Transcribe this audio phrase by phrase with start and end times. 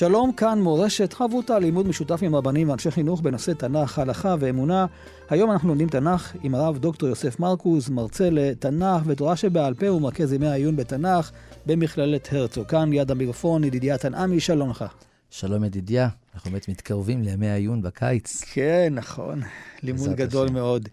[0.00, 4.86] שלום, כאן מורשת חברותה, לימוד משותף עם רבנים ואנשי חינוך בנושא תנ"ך, הלכה ואמונה.
[5.30, 10.32] היום אנחנו לומדים תנ"ך עם הרב דוקטור יוסף מרקוס, מרצה לתנ"ך ותורה שבעל פה ומרכז
[10.32, 11.30] ימי העיון בתנ"ך
[11.66, 12.66] במכללת הרצוג.
[12.66, 14.84] כאן יד המיקרופון, ידידיה תנעמי, שלום לך.
[15.30, 18.44] שלום ידידיה, אנחנו באמת מתקרבים לימי העיון בקיץ.
[18.52, 19.40] כן, נכון,
[19.82, 20.54] לימוד גדול השם.
[20.54, 20.88] מאוד.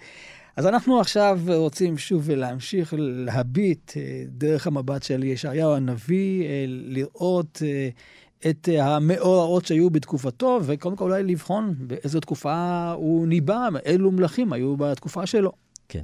[0.55, 7.61] אז אנחנו עכשיו רוצים שוב להמשיך להביט אה, דרך המבט של ישעיהו הנביא, אה, לראות
[7.65, 7.89] אה,
[8.49, 14.53] את אה, המאורעות שהיו בתקופתו, וקודם כל אולי לבחון באיזו תקופה הוא ניבא, אילו מלכים
[14.53, 15.51] היו בתקופה שלו.
[15.89, 16.03] כן.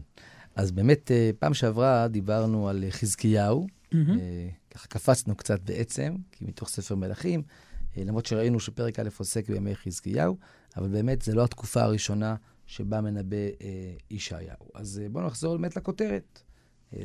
[0.56, 3.96] אז באמת, אה, פעם שעברה דיברנו על חזקיהו, mm-hmm.
[4.72, 7.42] ככה קפצנו קצת בעצם, כי מתוך ספר מלכים,
[7.98, 10.38] למרות שראינו שפרק א' עוסק בימי חזקיהו,
[10.78, 13.38] אבל באמת זו לא התקופה הראשונה שבה מנבא
[14.12, 14.70] ישעיהו.
[14.74, 16.44] אז בואו נחזור באמת לכותרת.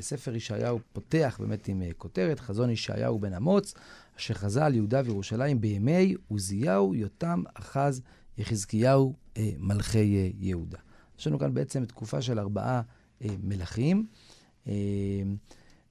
[0.00, 3.74] ספר ישעיהו פותח באמת עם כותרת, חזון ישעיהו בן אמוץ,
[4.18, 8.02] אשר חזה על יהודה וירושלים בימי עוזיהו, יותם, אחז,
[8.38, 10.78] יחזקיהו, אה, מלכי אה, יהודה.
[11.18, 12.82] יש לנו כאן בעצם תקופה של ארבעה
[13.22, 14.06] אה, מלכים.
[14.68, 14.72] אה,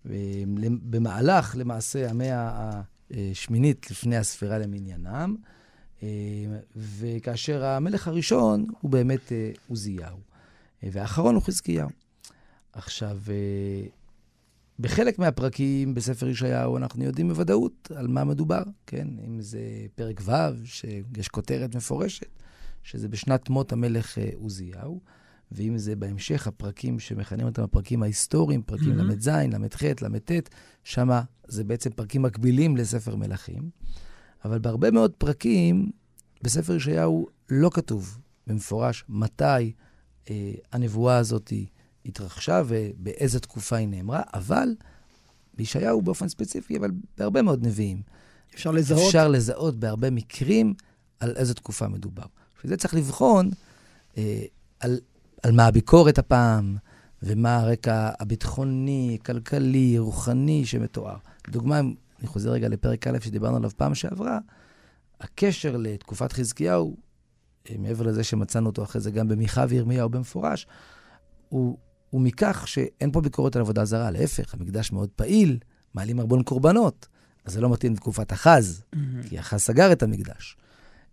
[0.10, 0.44] אה,
[0.82, 5.36] במהלך, למעשה, המאה השמינית לפני הספירה למניינם,
[6.04, 6.08] אה,
[6.76, 10.18] וכאשר המלך הראשון הוא באמת אה, עוזיהו,
[10.84, 11.90] אה, והאחרון הוא חזקיהו.
[12.78, 13.88] עכשיו, אה,
[14.80, 19.08] בחלק מהפרקים בספר ישעיהו אנחנו יודעים בוודאות על מה מדובר, כן?
[19.28, 19.60] אם זה
[19.96, 22.28] פרק ו', שיש כותרת מפורשת,
[22.84, 25.02] שזה בשנת מות המלך אה, עוזיהו,
[25.52, 29.04] ואם זה בהמשך הפרקים שמכנים אותם הפרקים ההיסטוריים, פרקים mm-hmm.
[29.04, 30.32] ל"ז, ל"ח, ל"ט,
[30.84, 33.70] שמה זה בעצם פרקים מקבילים לספר מלכים.
[34.46, 35.92] אבל בהרבה מאוד פרקים
[36.42, 38.18] בספר ישעיהו לא כתוב
[38.48, 39.74] במפורש מתי
[40.30, 41.68] אה, הנבואה הזאת היא
[42.08, 44.76] התרחשה ובאיזה תקופה היא נאמרה, אבל
[45.54, 48.02] בישעיהו באופן ספציפי, אבל בהרבה מאוד נביאים.
[48.56, 49.06] אפשר לזהות.
[49.06, 50.74] אפשר לזהות בהרבה מקרים
[51.20, 52.26] על איזה תקופה מדובר.
[52.66, 53.50] וזה צריך לבחון
[54.18, 54.44] אה,
[54.80, 55.00] על,
[55.44, 56.78] על מה הביקורת הפעם,
[57.24, 61.16] ומה הרקע הביטחוני, כלכלי, רוחני שמתואר.
[61.48, 61.80] לדוגמה,
[62.20, 64.40] אני חוזר רגע לפרק א' שדיברנו עליו פעם שעברה,
[65.22, 66.98] הקשר לתקופת חזקיהו,
[67.70, 70.68] אה, מעבר לזה שמצאנו אותו אחרי זה גם במיכה וירמיהו במפורש,
[71.50, 71.78] הוא
[72.10, 75.60] הוא מכך שאין פה ביקורת על עבודה זרה, להפך, המקדש מאוד פעיל,
[75.94, 77.08] מעלים ארבון קורבנות.
[77.46, 79.30] אז זה לא מתאים לתקופת אחז, mm-hmm.
[79.30, 80.58] כי אחז סגר את המקדש.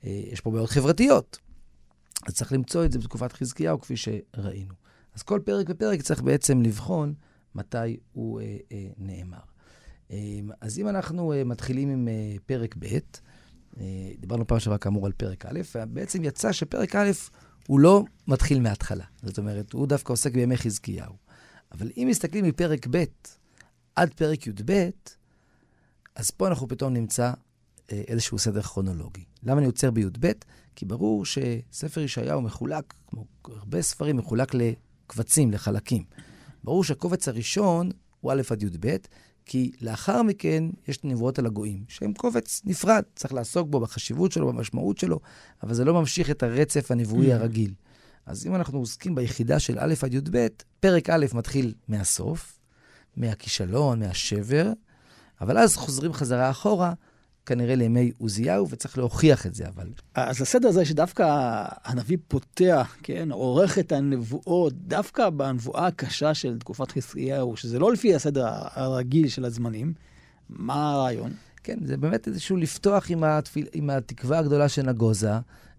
[0.05, 1.39] אה, יש פה בעיות חברתיות.
[2.27, 4.75] אז צריך למצוא את זה בתקופת חזקיהו, כפי שראינו.
[5.15, 7.15] אז כל פרק ופרק צריך בעצם לבחון
[7.55, 9.39] מתי הוא אה, אה, נאמר.
[10.11, 10.17] אה,
[10.61, 12.85] אז אם אנחנו אה, מתחילים עם אה, פרק ב',
[13.81, 17.11] אה, דיברנו פעם שעברה כאמור על פרק א', ובעצם יצא שפרק א'
[17.67, 19.05] הוא לא מתחיל מההתחלה.
[19.23, 21.15] זאת אומרת, הוא דווקא עוסק בימי חזקיהו.
[21.73, 23.05] אבל אם מסתכלים מפרק ב'
[23.97, 24.91] עד פרק י"ב,
[26.15, 27.33] אז פה אנחנו פתאום נמצא
[27.93, 29.25] אה, איזשהו סדר כרונולוגי.
[29.43, 30.33] למה אני עוצר בי"ב?
[30.77, 36.05] כי ברור שספר ישעיהו מחולק, כמו הרבה ספרים, מחולק לקבצים, לחלקים.
[36.65, 38.97] ברור שהקובץ הראשון הוא א' עד י"ב,
[39.47, 44.53] כי לאחר מכן יש נבואות על הגויים, שהם קובץ נפרד, צריך לעסוק בו, בחשיבות שלו,
[44.53, 45.21] במשמעות שלו,
[45.63, 47.35] אבל זה לא ממשיך את הרצף הנבואי mm.
[47.35, 47.75] הרגיל.
[48.27, 50.47] אז אם אנחנו עוסקים ביחידה של א' עד י"ב,
[50.81, 52.59] פרק א' מתחיל מהסוף,
[53.17, 54.73] מהכישלון, מהשבר,
[55.41, 56.93] אבל אז חוזרים חזרה אחורה
[57.47, 59.89] כנראה לימי עוזיהו, וצריך להוכיח את זה, אבל...
[60.15, 61.25] אז הסדר הזה שדווקא
[61.85, 68.15] הנביא פותח, כן, עורך את הנבואות, דווקא בנבואה הקשה של תקופת חזקיהו, שזה לא לפי
[68.15, 69.93] הסדר הרגיל של הזמנים,
[70.49, 71.33] מה הרעיון?
[71.65, 75.33] כן, זה באמת איזשהו לפתוח עם, התפיל, עם התקווה הגדולה שנגוזה,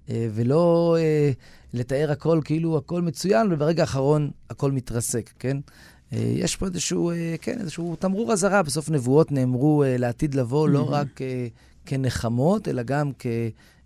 [0.10, 1.32] אה, ולא אה,
[1.74, 5.58] לתאר הכל כאילו הכל מצוין, וברגע האחרון הכל מתרסק, כן?
[6.16, 8.64] אה, יש פה איזשהו, אה, כן, איזשהו תמרור אזהרה.
[8.64, 11.20] בסוף נבואות נאמרו אה, לעתיד לבוא לא רק
[11.86, 13.12] כנחמות, אלא גם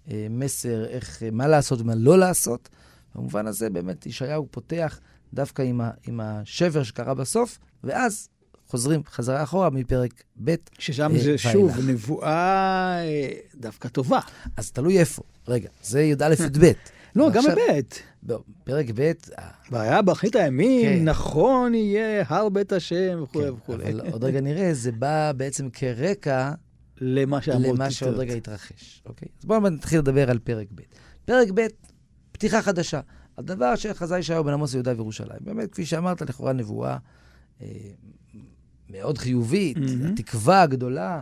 [0.07, 2.69] כמסר איך, מה לעשות ומה לא לעשות.
[3.15, 4.99] במובן הזה באמת ישעיהו פותח
[5.33, 8.29] דווקא עם, ה, עם השבר שקרה בסוף, ואז
[8.67, 12.99] חוזרים חזרה אחורה מפרק ב' ששם זה שוב נבואה
[13.55, 14.19] דווקא טובה.
[14.57, 15.21] אז תלוי איפה.
[15.47, 16.71] רגע, זה י"א-י"ב.
[17.15, 18.03] לא, גם בבית.
[18.63, 19.11] פרק ב',
[19.71, 21.05] והיה באחרית הימים, כן.
[21.05, 23.73] נכון יהיה הר בית השם וכו' כן, וכו'.
[23.73, 26.51] אבל עוד רגע נראה, זה בא בעצם כרקע
[27.01, 27.41] למה
[27.91, 29.27] שעוד רגע יתרחש, אוקיי?
[29.39, 30.81] אז בואו נתחיל לדבר על פרק ב'.
[31.25, 31.67] פרק ב',
[32.31, 32.99] פתיחה חדשה.
[33.37, 35.39] הדבר שחזה ישעיהו בן עמוס ליהודה וירושלים.
[35.41, 36.97] באמת, כפי שאמרת, לכאורה נבואה
[37.61, 37.67] אה,
[38.89, 40.09] מאוד חיובית, mm-hmm.
[40.13, 41.21] התקווה הגדולה.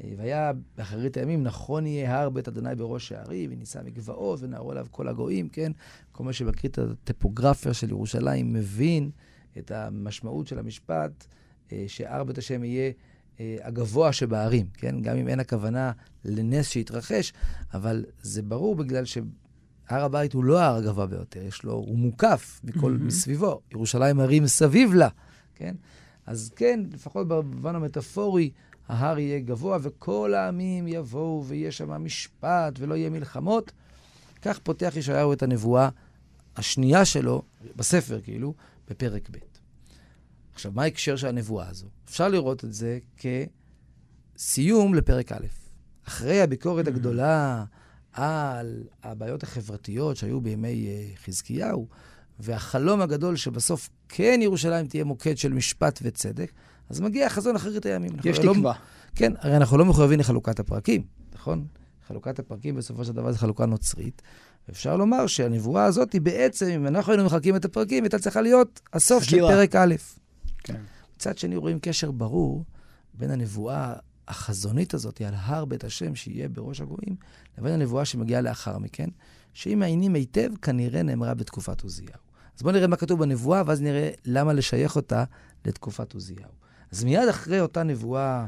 [0.00, 4.86] אה, והיה באחרית הימים, נכון יהיה הר בית אדוני בראש הערים, ונישא מגבעות, ונערו אליו
[4.90, 5.72] כל הגויים, כן?
[6.12, 9.10] כל מי שמכיר את הטופוגרפיה של ירושלים מבין
[9.58, 11.26] את המשמעות של המשפט,
[11.72, 12.92] אה, שהר בית השם יהיה
[13.40, 15.02] אה, הגבוה שבערים, כן?
[15.02, 15.92] גם אם אין הכוונה
[16.24, 17.32] לנס שיתרחש,
[17.74, 19.24] אבל זה ברור בגלל שהר
[19.88, 23.04] הבית הוא לא ההר הגבוה ביותר, יש לו, הוא מוקף מכל, mm-hmm.
[23.04, 23.60] מסביבו.
[23.72, 25.08] ירושלים הרים סביב לה,
[25.54, 25.74] כן?
[26.26, 28.50] אז כן, לפחות במובן המטאפורי,
[28.88, 33.72] ההר יהיה גבוה וכל העמים יבואו ויהיה שם משפט ולא יהיה מלחמות.
[34.42, 35.88] כך פותח ישעיהו את הנבואה
[36.56, 37.42] השנייה שלו,
[37.76, 38.54] בספר כאילו,
[38.88, 39.36] בפרק ב'.
[40.54, 41.86] עכשיו, מה ההקשר של הנבואה הזו?
[42.04, 42.98] אפשר לראות את זה
[44.36, 45.46] כסיום לפרק א'.
[46.08, 46.88] אחרי הביקורת mm.
[46.88, 47.64] הגדולה
[48.12, 51.86] על הבעיות החברתיות שהיו בימי uh, חזקיהו,
[52.38, 56.52] והחלום הגדול שבסוף כן ירושלים תהיה מוקד של משפט וצדק,
[56.90, 58.12] אז מגיע החזון אחרית הימים.
[58.24, 58.54] יש תקווה.
[58.54, 58.72] לא,
[59.14, 61.02] כן, הרי אנחנו לא מחויבים לחלוקת הפרקים,
[61.34, 61.66] נכון?
[62.08, 64.22] חלוקת הפרקים בסופו של דבר זו חלוקה נוצרית.
[64.70, 68.80] אפשר לומר שהנבואה הזאת היא בעצם, אם אנחנו היינו מחלקים את הפרקים, הייתה צריכה להיות
[68.92, 69.50] הסוף סגירה.
[69.50, 69.94] של פרק א'.
[70.58, 70.80] כן.
[71.16, 72.64] מצד שני, רואים קשר ברור
[73.14, 73.94] בין הנבואה
[74.28, 77.16] החזונית הזאת על הר בית השם שיהיה בראש הגויים,
[77.58, 79.08] לבין הנבואה שמגיעה לאחר מכן,
[79.54, 82.12] שאם מעיינים היטב, כנראה נאמרה בתקופת עוזיהו.
[82.56, 85.24] אז בואו נראה מה כתוב בנבואה, ואז נראה למה לשייך אותה
[85.64, 86.61] לתקופת עוזיהו.
[86.92, 88.46] אז מיד אחרי אותה נבואה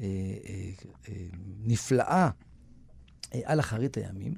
[0.00, 0.06] אה,
[0.48, 0.70] אה,
[1.08, 1.14] אה,
[1.64, 2.30] נפלאה
[3.34, 4.34] אה, על אחרית הימים,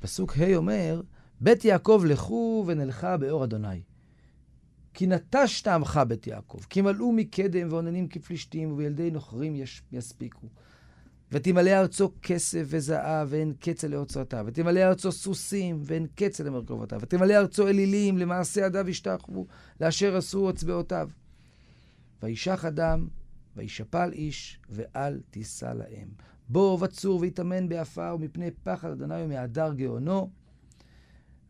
[0.00, 1.00] פסוק ה' אומר,
[1.40, 3.82] בית יעקב לכו ונלכה באור אדוני.
[4.94, 9.62] כי נטשת עמך בית יעקב, כי מלאו מקדם ועוננים כפלישתים, ובילדי נוכרים
[9.92, 10.46] יספיקו.
[11.32, 14.44] ותמלא ארצו כסף וזהב, ואין קצה לאוצרותיו.
[14.48, 16.98] ותמלא ארצו סוסים, ואין קצה למרכבותיו.
[17.02, 19.46] ותמלא ארצו אלילים, למעשה ידיו ישתחוו,
[19.80, 21.08] לאשר עשו אצבעותיו.
[22.22, 23.08] וישח אדם,
[23.56, 26.08] וישפל איש, ואל תישא להם.
[26.48, 30.30] בוא בצור והיטמן בעפר, מפני פחד אדוני ומהדר גאונו.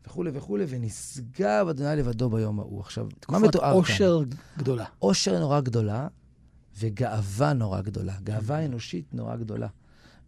[0.07, 2.81] וכולי וכולי, ונשגב אדוני לבדו ביום ההוא.
[2.81, 3.73] עכשיו, מה מתואר כאן?
[3.73, 4.23] תקופת עושר
[4.59, 4.85] גדולה.
[4.99, 6.09] עושר נורא גדולה,
[6.79, 8.17] וגאווה נורא גדולה.
[8.25, 9.69] גאווה אנושית נורא גדולה.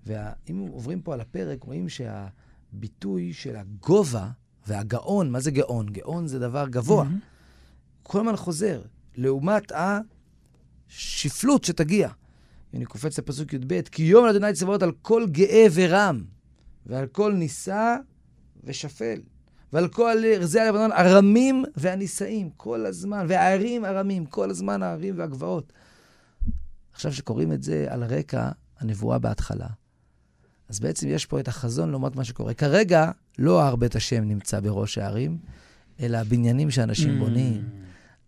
[0.07, 4.31] ואם עוברים פה על הפרק, רואים שהביטוי של הגובה
[4.67, 5.87] והגאון, מה זה גאון?
[5.87, 7.07] גאון זה דבר גבוה.
[8.03, 8.83] כל הזמן חוזר,
[9.17, 9.73] לעומת
[10.89, 12.09] השפלות שתגיע.
[12.75, 16.25] אני קופץ לפסוק י"ב, כי יום לאדוני צבאות על כל גאה ורם,
[16.87, 17.97] ועל כל נישא
[18.65, 19.21] ושפל.
[19.73, 25.73] ועל כל ארזי הלבנון ארמים והנישאים, כל הזמן, והערים ארמים, כל הזמן הערים והגבעות.
[26.93, 28.49] עכשיו שקוראים את זה על רקע
[28.81, 29.67] הנבואה בהתחלה,
[30.69, 32.55] אז בעצם יש פה את החזון לעומת מה שקורה.
[32.55, 35.39] כרגע לא הר בית השם נמצא בראש הערים,
[36.01, 37.25] אלא הבניינים שאנשים mm.
[37.25, 37.69] בונים,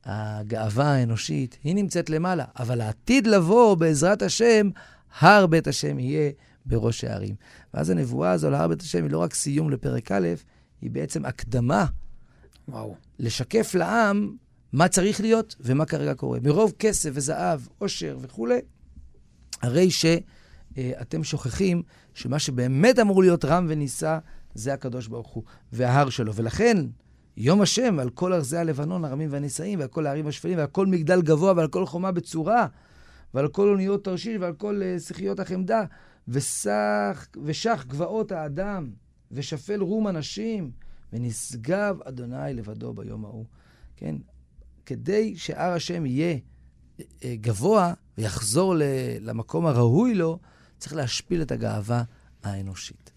[0.06, 2.44] הגאווה האנושית, היא נמצאת למעלה.
[2.58, 4.70] אבל העתיד לבוא, בעזרת השם,
[5.18, 6.30] הר בית השם יהיה
[6.66, 7.34] בראש הערים.
[7.74, 10.28] ואז הנבואה הזו להר בית השם היא לא רק סיום לפרק א',
[10.80, 11.86] היא בעצם הקדמה.
[12.68, 12.94] וואו.
[13.18, 14.36] לשקף לעם
[14.72, 16.38] מה צריך להיות ומה כרגע קורה.
[16.42, 18.58] מרוב כסף וזהב, עושר וכולי,
[19.62, 21.82] הרי שאתם שוכחים
[22.14, 24.18] שמה שבאמת אמור להיות רם ונישא
[24.54, 25.42] זה הקדוש ברוך הוא
[25.72, 26.34] וההר שלו.
[26.34, 26.76] ולכן,
[27.36, 31.22] יום השם על כל ארזי הלבנון, הרמים והנישאים, ועל כל הערים השפלים, ועל כל מגדל
[31.22, 32.66] גבוה, ועל כל חומה בצורה,
[33.34, 35.84] ועל כל אוניות תרשיש, ועל כל uh, שיחיות החמדה,
[36.28, 38.90] וסך, ושח גבעות האדם,
[39.32, 40.70] ושפל רום אנשים,
[41.12, 43.44] ונשגב אדוני לבדו ביום ההוא.
[43.96, 44.16] כן?
[44.86, 46.36] כדי שהר השם יהיה
[47.24, 48.74] אה, גבוה ויחזור
[49.20, 50.38] למקום הראוי לו,
[50.78, 52.02] צריך להשפיל את הגאווה
[52.42, 53.12] האנושית.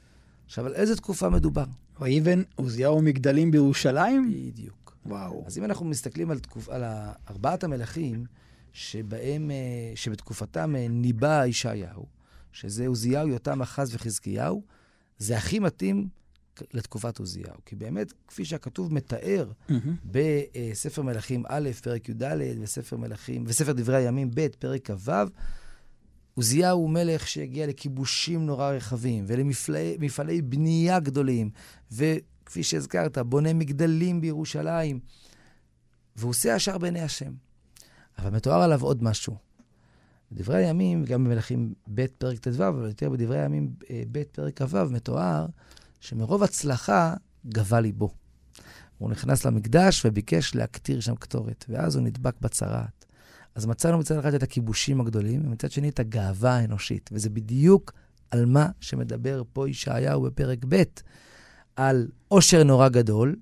[0.45, 1.65] עכשיו, על איזה תקופה מדובר?
[1.99, 4.33] ויבן עוזיהו מגדלים בירושלים?
[4.51, 4.97] בדיוק.
[5.05, 5.43] וואו.
[5.47, 6.69] אז אם אנחנו מסתכלים על, תקופ...
[6.69, 6.83] על
[7.29, 8.25] ארבעת המלכים
[8.73, 12.05] שבהם, אה, שבתקופתם אה, ניבא ישעיהו,
[12.51, 14.63] שזה עוזיהו, יותם, אחז וחזקיהו,
[15.17, 16.07] זה הכי מתאים
[16.73, 17.55] לתקופת עוזיהו.
[17.65, 19.73] כי באמת, כפי שהכתוב מתאר mm-hmm.
[20.05, 22.23] בספר מלכים א', פרק י"ד,
[22.61, 25.11] וספר מלכים, וספר דברי הימים ב', פרק כ"ו,
[26.33, 31.49] עוזיהו הוא מלך שהגיע לכיבושים נורא רחבים, ולמפעלי בנייה גדולים,
[31.91, 34.99] וכפי שהזכרת, בונה מגדלים בירושלים,
[36.15, 37.33] והוא עושה ישר בעיני השם.
[38.17, 39.35] אבל מתואר עליו עוד משהו.
[40.31, 44.85] בדברי הימים, גם במלכים ב' פרק ט"ו, אבל יותר בדברי הימים אה, ב' פרק כ"ו,
[44.89, 45.45] מתואר
[45.99, 47.13] שמרוב הצלחה
[47.47, 48.13] גבה ליבו.
[48.97, 53.05] הוא נכנס למקדש וביקש להקטיר שם קטורת, ואז הוא נדבק בצרעת.
[53.55, 57.09] אז מצאנו מצד אחד את הכיבושים הגדולים, ומצד שני את הגאווה האנושית.
[57.13, 57.93] וזה בדיוק
[58.31, 60.83] על מה שמדבר פה ישעיהו בפרק ב',
[61.75, 63.35] על עושר נורא גדול,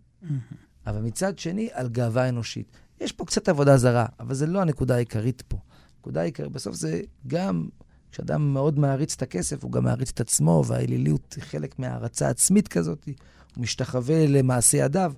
[0.88, 2.72] אבל מצד שני, על גאווה אנושית.
[3.02, 5.58] יש פה קצת עבודה זרה, אבל זה לא הנקודה העיקרית פה.
[5.96, 7.68] הנקודה העיקרית, בסוף זה גם,
[8.12, 12.68] כשאדם מאוד מעריץ את הכסף, הוא גם מעריץ את עצמו, והאליליות היא חלק מהערצה עצמית
[12.68, 15.14] כזאת, הוא משתחווה למעשה ידיו.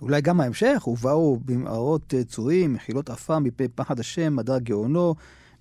[0.00, 5.14] אולי גם ההמשך, ובאו במערות אה, צורים, מחילות עפר מפי פחד השם, מדר גאונו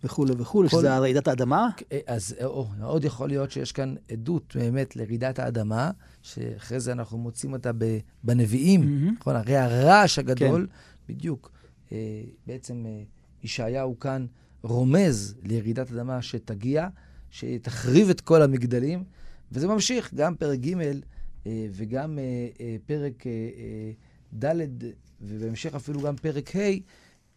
[0.04, 0.78] וכולי וכולי, כל...
[0.78, 1.70] שזה רעידת האדמה.
[1.92, 6.92] אה, אז אה, או, מאוד יכול להיות שיש כאן עדות באמת לרעידת האדמה, שאחרי זה
[6.92, 7.72] אנחנו מוצאים אותה
[8.24, 9.20] בנביאים, mm-hmm.
[9.20, 9.36] נכון?
[9.36, 11.14] הרי הרעש הגדול, כן.
[11.14, 11.52] בדיוק,
[12.48, 12.86] בעצם
[13.44, 14.26] ישעיהו כאן
[14.64, 16.88] רומז לירידת אדמה שתגיע,
[17.32, 19.04] שתחריב את כל המגדלים,
[19.52, 20.74] וזה ממשיך, גם פרק ג'
[21.72, 22.20] וגם
[22.86, 23.24] פרק
[24.40, 24.68] ד'
[25.22, 26.60] ובהמשך אפילו גם פרק ה',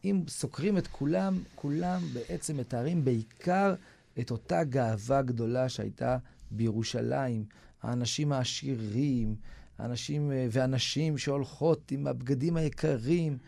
[0.04, 3.74] אם סוקרים את כולם, כולם בעצם מתארים בעיקר
[4.20, 6.18] את אותה גאווה גדולה שהייתה
[6.50, 7.44] בירושלים.
[7.82, 9.36] האנשים העשירים,
[9.78, 13.38] האנשים והנשים שהולכות עם הבגדים היקרים,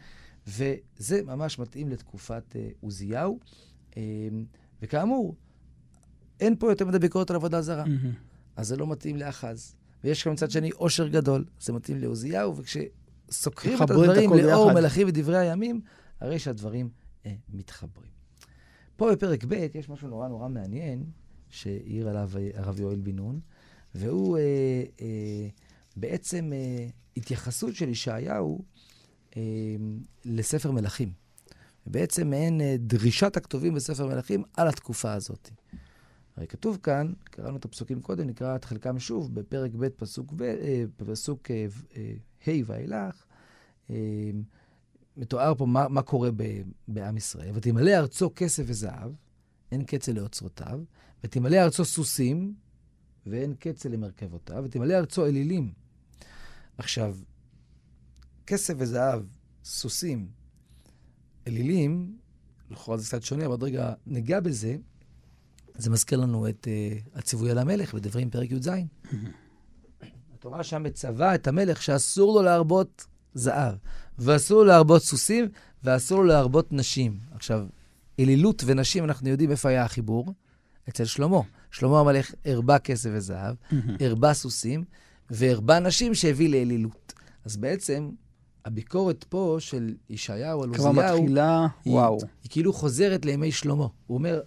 [0.47, 3.39] וזה ממש מתאים לתקופת אה, עוזיהו.
[3.97, 4.03] אה,
[4.83, 5.35] וכאמור,
[6.41, 8.17] אין פה יותר מדי ביקורת על עבודה זרה, mm-hmm.
[8.57, 9.75] אז זה לא מתאים לאחז.
[10.05, 12.77] ויש כאן מצד שני עושר גדול, זה מתאים לעוזיהו, וכש...
[13.31, 15.81] סוקרים את הדברים לאור מלאכי ודברי הימים,
[16.21, 16.89] הרי שהדברים
[17.27, 18.11] אה, מתחברים.
[18.97, 21.05] פה בפרק ב' יש משהו נורא נורא מעניין
[21.49, 23.41] שהעיר עליו אה, הרב יואל בן נון,
[23.95, 24.43] והוא אה,
[25.01, 25.49] אה,
[25.97, 28.65] בעצם אה, התייחסות של ישעיהו
[29.37, 29.43] אה,
[30.25, 31.13] לספר מלכים.
[31.87, 35.51] בעצם מעין אה, דרישת הכתובים בספר מלכים על התקופה הזאת.
[36.37, 40.43] הרי כתוב כאן, קראנו את הפסוקים קודם, נקרא את חלקם שוב, בפרק ב', פסוק, ב,
[40.43, 41.67] אה, פסוק אה,
[41.97, 42.13] אה,
[42.47, 43.25] ה' ואילך,
[43.91, 44.31] אה,
[45.17, 47.51] מתואר פה מה, מה קורה ב, בעם ישראל.
[47.55, 49.11] ותמלא ארצו כסף וזהב,
[49.73, 50.81] אין קצה לאוצרותיו,
[51.25, 52.55] ותמלא ארצו סוסים,
[53.27, 55.73] ואין קצה למרכבותיו, ותמלא ארצו אלילים.
[56.79, 57.17] עכשיו,
[58.47, 59.23] כסף וזהב,
[59.65, 60.29] סוסים,
[61.47, 62.19] אלילים,
[62.71, 64.77] לכאורה זה קצת שונה, אבל עוד רגע ניגע בזה,
[65.75, 68.71] זה מזכיר לנו את uh, הציווי על המלך בדברים פרק י"ז.
[70.39, 73.75] התורה שם מצווה את המלך שאסור לו להרבות זהב,
[74.19, 75.49] ואסור לו להרבות סוסים,
[75.85, 77.19] ואסור לו להרבות נשים.
[77.35, 77.67] עכשיו,
[78.21, 80.35] אלילות ונשים, אנחנו יודעים איפה היה החיבור?
[80.89, 81.41] אצל שלמה.
[81.71, 83.55] שלמה המלך הרבה כסף וזהב,
[84.01, 84.85] הרבה סוסים,
[85.31, 87.13] והרבה נשים שהביא לאלילות.
[87.45, 88.11] אז בעצם,
[88.65, 92.19] הביקורת פה של ישעיהו על עוזיהו, כבר מתחילה, היא, וואו.
[92.43, 93.87] היא כאילו חוזרת לימי שלמה.
[94.07, 94.41] הוא אומר,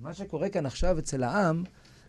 [0.00, 1.64] מה שקורה כאן עכשיו אצל העם,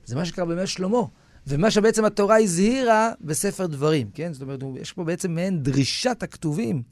[0.06, 1.02] זה מה שקרה בימי שלמה.
[1.48, 4.34] ומה שבעצם התורה הזהירה בספר דברים, כן?
[4.34, 6.84] זאת אומרת, יש פה בעצם מעין דרישת הכתובים,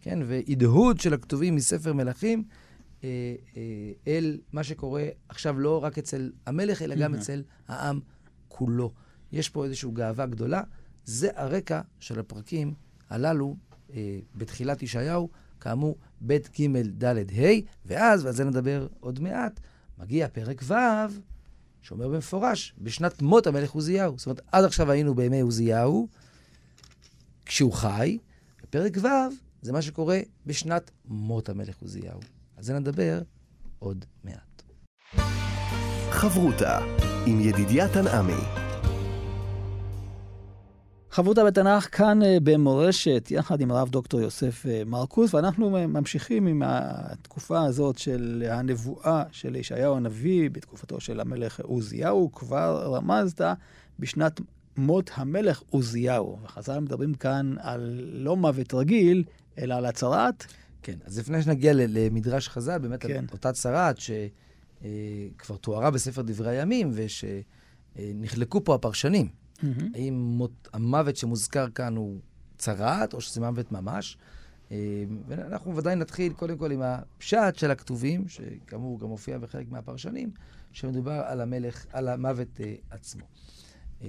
[0.00, 0.18] כן?
[0.26, 2.44] והדהוד של הכתובים מספר מלכים
[3.04, 3.08] אה,
[3.56, 3.62] אה,
[4.06, 8.00] אל מה שקורה עכשיו לא רק אצל המלך, אלא גם אצל העם
[8.48, 8.90] כולו.
[9.32, 10.62] יש פה איזושהי גאווה גדולה.
[11.04, 12.74] זה הרקע של הפרקים
[13.10, 13.56] הללו
[13.92, 15.28] אה, בתחילת ישעיהו,
[15.60, 19.60] כאמור, ב' ג' ד' ה', ואז, ועל זה נדבר עוד מעט,
[19.98, 20.74] מגיע פרק ו',
[21.82, 24.18] שאומר במפורש, בשנת מות המלך עוזיהו.
[24.18, 26.08] זאת אומרת, עד עכשיו היינו בימי עוזיהו,
[27.46, 28.18] כשהוא חי,
[28.62, 29.08] בפרק ו'
[29.62, 32.20] זה מה שקורה בשנת מות המלך עוזיהו.
[32.56, 33.22] על זה נדבר
[33.78, 34.62] עוד מעט.
[36.10, 36.78] חברותה
[37.26, 38.69] עם ידידיה תנעמי
[41.12, 46.62] חברותה בתנ"ך כאן אה, במורשת, יחד עם הרב דוקטור יוסף אה, מרקוס, ואנחנו ממשיכים עם
[46.66, 52.32] התקופה הזאת של הנבואה של ישעיהו הנביא בתקופתו של המלך עוזיהו.
[52.32, 53.44] כבר רמזת
[53.98, 54.40] בשנת
[54.76, 56.38] מות המלך עוזיהו.
[56.44, 59.24] וחז"ל מדברים כאן על לא מוות רגיל,
[59.58, 60.44] אלא על הצהרת.
[60.82, 63.16] כן, אז לפני שנגיע למדרש חז"ל, באמת כן.
[63.18, 69.39] על אותה צהרת שכבר אה, תוארה בספר דברי הימים, ושנחלקו פה הפרשנים.
[69.62, 69.84] Mm-hmm.
[69.94, 72.20] האם מות, המוות שמוזכר כאן הוא
[72.58, 74.16] צרעת, או שזה מוות ממש.
[74.72, 80.30] אה, ואנחנו ודאי נתחיל קודם כל עם הפשט של הכתובים, שכאמור גם מופיע בחלק מהפרשנים,
[80.72, 83.24] שמדובר על המלך, על המוות אה, עצמו.
[84.02, 84.08] אה,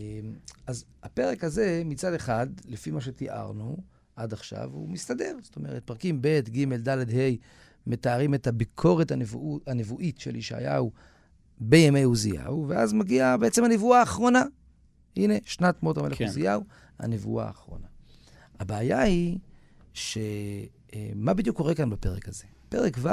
[0.67, 3.77] אז הפרק הזה, מצד אחד, לפי מה שתיארנו
[4.15, 5.37] עד עכשיו, הוא מסתדר.
[5.41, 7.31] זאת אומרת, פרקים ב', ג', ד', ה',
[7.87, 10.91] מתארים את הביקורת הנבוא, הנבואית של ישעיהו
[11.59, 14.43] בימי עוזיהו, ואז מגיעה בעצם הנבואה האחרונה,
[15.15, 16.25] הנה, שנת מות המלך כן.
[16.25, 16.63] עוזיהו,
[16.99, 17.87] הנבואה האחרונה.
[18.59, 19.37] הבעיה היא
[19.93, 20.15] שמה
[21.27, 22.43] אה, בדיוק קורה כאן בפרק הזה?
[22.69, 23.09] פרק ו'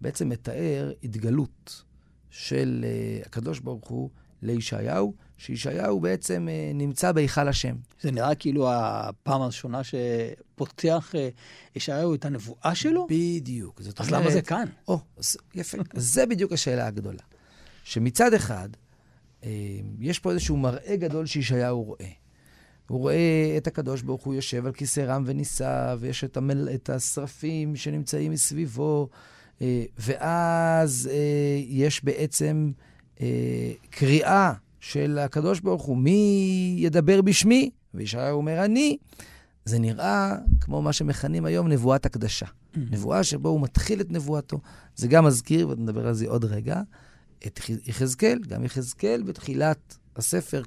[0.00, 1.84] בעצם מתאר התגלות
[2.30, 4.10] של uh, הקדוש ברוך הוא
[4.42, 7.76] לישעיהו, שישעיהו בעצם uh, נמצא בהיכל השם.
[8.00, 11.28] זה נראה כאילו הפעם הראשונה שפותחים פותח אה,
[11.76, 13.06] ישעיהו את הנבואה שלו?
[13.10, 13.80] בדיוק.
[13.80, 14.64] אז אומרת, למה זה כאן?
[14.88, 14.98] או,
[15.54, 15.78] יפה.
[15.94, 17.22] זה בדיוק השאלה הגדולה.
[17.84, 18.81] שמצד אחד, אה,
[20.00, 22.08] יש פה איזשהו מראה גדול שישעיהו רואה.
[22.88, 26.68] הוא רואה את הקדוש ברוך הוא יושב על כיסא רם ונישא, ויש את, המל...
[26.74, 29.08] את השרפים שנמצאים מסביבו,
[29.62, 32.72] אה, ואז אה, יש בעצם
[33.90, 37.70] קריאה של הקדוש ברוך הוא, מי ידבר בשמי?
[37.94, 38.96] וישעיהו אומר, אני.
[39.64, 42.46] זה נראה כמו מה שמכנים היום נבואת הקדשה.
[42.46, 42.78] Mm-hmm.
[42.90, 44.58] נבואה שבו הוא מתחיל את נבואתו.
[44.96, 46.82] זה גם מזכיר, ונדבר על זה עוד רגע,
[47.46, 50.62] את יחזקאל, גם יחזקאל בתחילת הספר,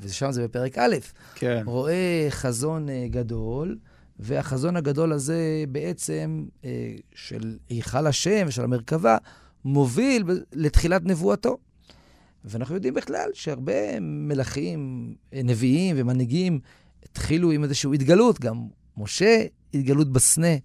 [0.00, 0.96] ושם זה בפרק א',
[1.34, 1.62] כן.
[1.66, 3.78] רואה חזון אה, גדול,
[4.18, 9.16] והחזון הגדול הזה בעצם, אה, של היכל השם ושל המרכבה,
[9.64, 11.58] מוביל לתחילת נבואתו.
[12.44, 16.60] ואנחנו יודעים בכלל שהרבה מלכים, אה, נביאים ומנהיגים
[17.02, 18.66] התחילו עם איזושהי התגלות, גם
[18.96, 19.44] משה,
[19.74, 20.56] התגלות בסנה,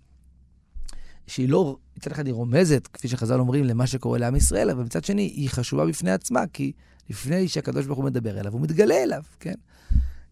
[1.27, 5.04] שהיא לא, מצד אחד היא רומזת, כפי שחז"ל אומרים, למה שקורה לעם ישראל, אבל מצד
[5.04, 6.72] שני היא חשובה בפני עצמה, כי
[7.10, 9.56] לפני שהקדוש ברוך הוא מדבר אליו, הוא מתגלה אליו, כן?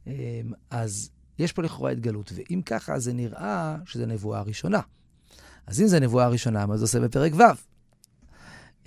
[0.07, 0.13] אמ,
[0.69, 4.79] אז יש פה לכאורה התגלות, ואם ככה, זה נראה שזו נבואה הראשונה.
[5.67, 7.41] אז אם זו נבואה הראשונה, מה זה עושה בפרק ו'?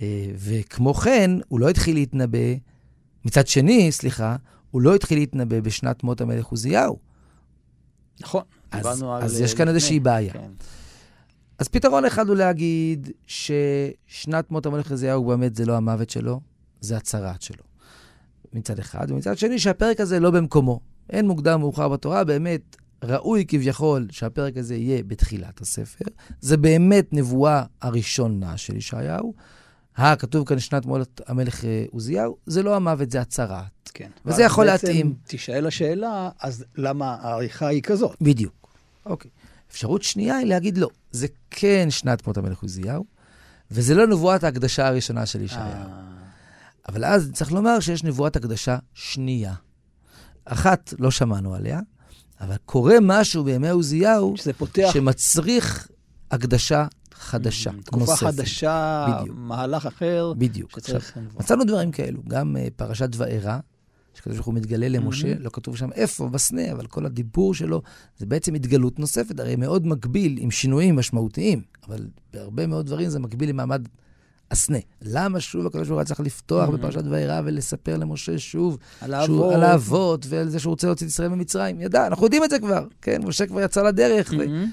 [0.01, 2.53] אה, וכמו כן, הוא לא התחיל להתנבא,
[3.25, 4.35] מצד שני, סליחה,
[4.71, 6.99] הוא לא התחיל להתנבא בשנת מות המלך עוזיהו.
[8.21, 8.81] נכון, על...
[9.21, 10.33] אז יש כאן איזושהי בעיה.
[10.33, 10.51] כן.
[11.59, 16.41] אז פתרון אחד הוא להגיד ששנת מות המלך עוזיהו באמת זה לא המוות שלו,
[16.81, 17.63] זה הצהרת שלו.
[18.53, 20.79] מצד אחד, ומצד שני שהפרק הזה לא במקומו.
[21.09, 26.05] אין מוקדם מאוחר בתורה, באמת ראוי כביכול שהפרק הזה יהיה בתחילת הספר.
[26.41, 29.33] זה באמת נבואה הראשונה של ישעיהו.
[29.95, 33.89] הכתוב כאן שנת מולת המלך אה, עוזיהו, זה לא המוות, זה הצהרת.
[33.93, 34.09] כן.
[34.25, 35.13] וזה יכול להתאים.
[35.27, 38.17] תשאל השאלה, אז למה העריכה היא כזאת?
[38.21, 38.67] בדיוק.
[39.05, 39.31] אוקיי.
[39.71, 43.05] אפשרות שנייה היא להגיד לא, זה כן שנת מות המלך עוזיהו,
[43.71, 45.67] וזה לא נבואת ההקדשה הראשונה של ישעיהו.
[45.67, 46.15] אה.
[46.89, 49.53] אבל אז צריך לומר שיש נבואת הקדשה שנייה.
[50.45, 51.79] אחת, לא שמענו עליה,
[52.41, 54.89] אבל קורה משהו בימי עוזיהו, פותח...
[54.93, 55.87] שמצריך
[56.31, 58.27] הקדשה חדשה, תקופה נוספת.
[58.27, 59.37] חדשה, בדיוק.
[59.39, 60.33] מהלך אחר.
[60.37, 60.77] בדיוק.
[60.77, 60.99] עכשיו,
[61.39, 63.59] מצאנו דברים כאלו, גם uh, פרשת וארא,
[64.15, 65.39] שקדוש ברוך הוא מתגלה למשה, mm-hmm.
[65.39, 67.81] לא כתוב שם איפה, בסנה, אבל כל הדיבור שלו
[68.17, 73.19] זה בעצם התגלות נוספת, הרי מאוד מקביל עם שינויים משמעותיים, אבל בהרבה מאוד דברים זה
[73.19, 73.87] מקביל עם מעמד
[74.51, 74.77] הסנה.
[75.01, 76.71] למה שוב הקדוש ברוך הוא צריך לפתוח mm-hmm.
[76.71, 81.11] בפרשת וארא ולספר למשה שוב על האבות, על האבות ועל זה שהוא רוצה להוציא את
[81.11, 81.81] ישראל ממצרים?
[81.81, 83.21] ידע, אנחנו יודעים את זה כבר, כן?
[83.25, 84.31] משה כבר יצא לדרך.
[84.31, 84.35] Mm-hmm.
[84.37, 84.63] ו...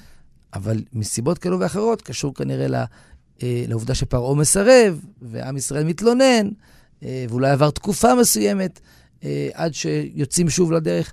[0.54, 2.84] אבל מסיבות כאלו ואחרות, קשור כנראה לה,
[3.42, 6.48] אה, לעובדה שפרעה מסרב, ועם ישראל מתלונן,
[7.02, 8.80] אה, ואולי עבר תקופה מסוימת
[9.24, 11.12] אה, עד שיוצאים שוב לדרך.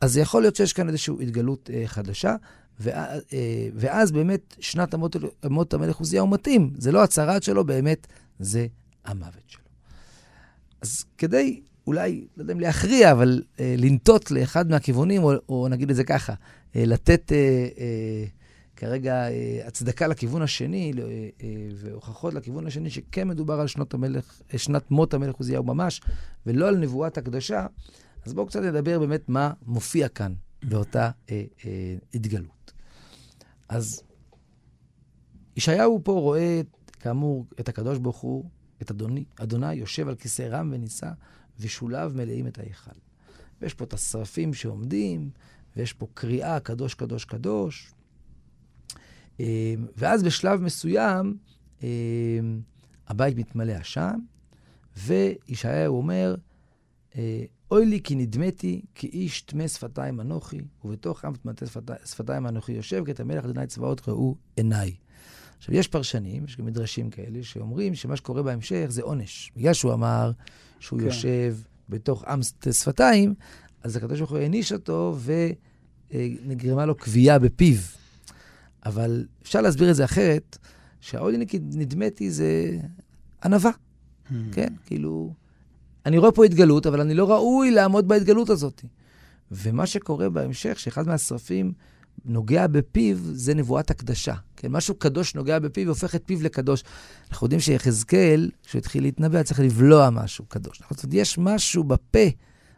[0.00, 2.36] אז זה יכול להיות שיש כאן איזושהי התגלות אה, חדשה,
[2.80, 6.72] ואז, אה, ואז באמת שנת המות, המות המלך עוזיהו מתאים.
[6.78, 8.06] זה לא הצהרת שלו, באמת
[8.38, 8.66] זה
[9.04, 9.62] המוות שלו.
[10.82, 15.90] אז כדי אולי, לא יודע אם להכריע, אבל אה, לנטות לאחד מהכיוונים, או, או נגיד
[15.90, 16.34] את זה ככה,
[16.76, 18.24] אה, לתת אה, אה,
[18.78, 24.42] כרגע אה, הצדקה לכיוון השני, אה, אה, והוכחות לכיוון השני, שכן מדובר על שנות, המלך,
[24.56, 26.00] שנת מות המלך עוזיהו ממש,
[26.46, 27.66] ולא על נבואת הקדשה,
[28.26, 32.72] אז בואו קצת נדבר באמת מה מופיע כאן באותה אה, אה, התגלות.
[33.68, 34.02] אז
[35.56, 36.60] ישעיהו פה רואה,
[37.00, 38.50] כאמור, את הקדוש ברוך הוא,
[38.82, 41.10] את אדוני, אדוני יושב על כיסא רם ונישא,
[41.60, 42.90] ושוליו מלאים את ההיכל.
[43.60, 45.30] ויש פה את השרפים שעומדים,
[45.76, 47.94] ויש פה קריאה, קדוש, קדוש, קדוש.
[49.40, 51.36] אמ, ואז בשלב מסוים,
[51.82, 51.88] אמ,
[53.08, 54.18] הבית מתמלא עשן,
[54.96, 56.34] וישעיהו אומר,
[57.16, 61.52] אה, אוי לי כי נדמתי, כי איש טמא שפתיים אנוכי, ובתוך עם טמא
[62.04, 64.94] שפתיים אנוכי יושב, כי את המלך אדוני צבאות ראו עיניי.
[65.58, 69.52] עכשיו, יש פרשנים, יש גם מדרשים כאלה, שאומרים שמה שקורה בהמשך זה עונש.
[69.56, 70.32] בגלל שהוא אמר
[70.80, 71.06] שהוא כן.
[71.06, 71.56] יושב
[71.88, 72.40] בתוך עם
[72.72, 73.34] שפתיים,
[73.82, 75.16] אז הקדוש ברוך הוא העניש אותו
[76.10, 77.76] ונגרמה לו כוויה בפיו.
[78.88, 80.58] אבל אפשר להסביר את זה אחרת,
[81.00, 82.78] שהאודי נדמתי זה
[83.44, 84.34] ענווה, hmm.
[84.52, 84.72] כן?
[84.86, 85.32] כאילו,
[86.06, 88.84] אני רואה פה התגלות, אבל אני לא ראוי לעמוד בהתגלות הזאת.
[89.50, 91.72] ומה שקורה בהמשך, שאחד מהשרפים
[92.24, 94.34] נוגע בפיו, זה נבואת הקדשה.
[94.56, 96.84] כן, משהו קדוש נוגע בפיו והופך את פיו לקדוש.
[97.30, 100.78] אנחנו יודעים שיחזקאל, כשהוא התחיל להתנבא, צריך לבלוע משהו קדוש.
[100.78, 102.28] זאת אומרת, יש משהו בפה,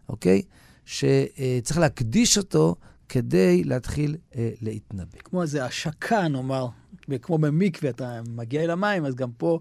[0.09, 0.43] אוקיי?
[0.85, 2.77] שצריך להקדיש אותו
[3.11, 5.19] כדי להתחיל אה, להתנבא.
[5.25, 6.67] כמו איזה השקה, נאמר,
[7.09, 9.61] וכמו במקווה, אתה מגיע אל המים, אז גם פה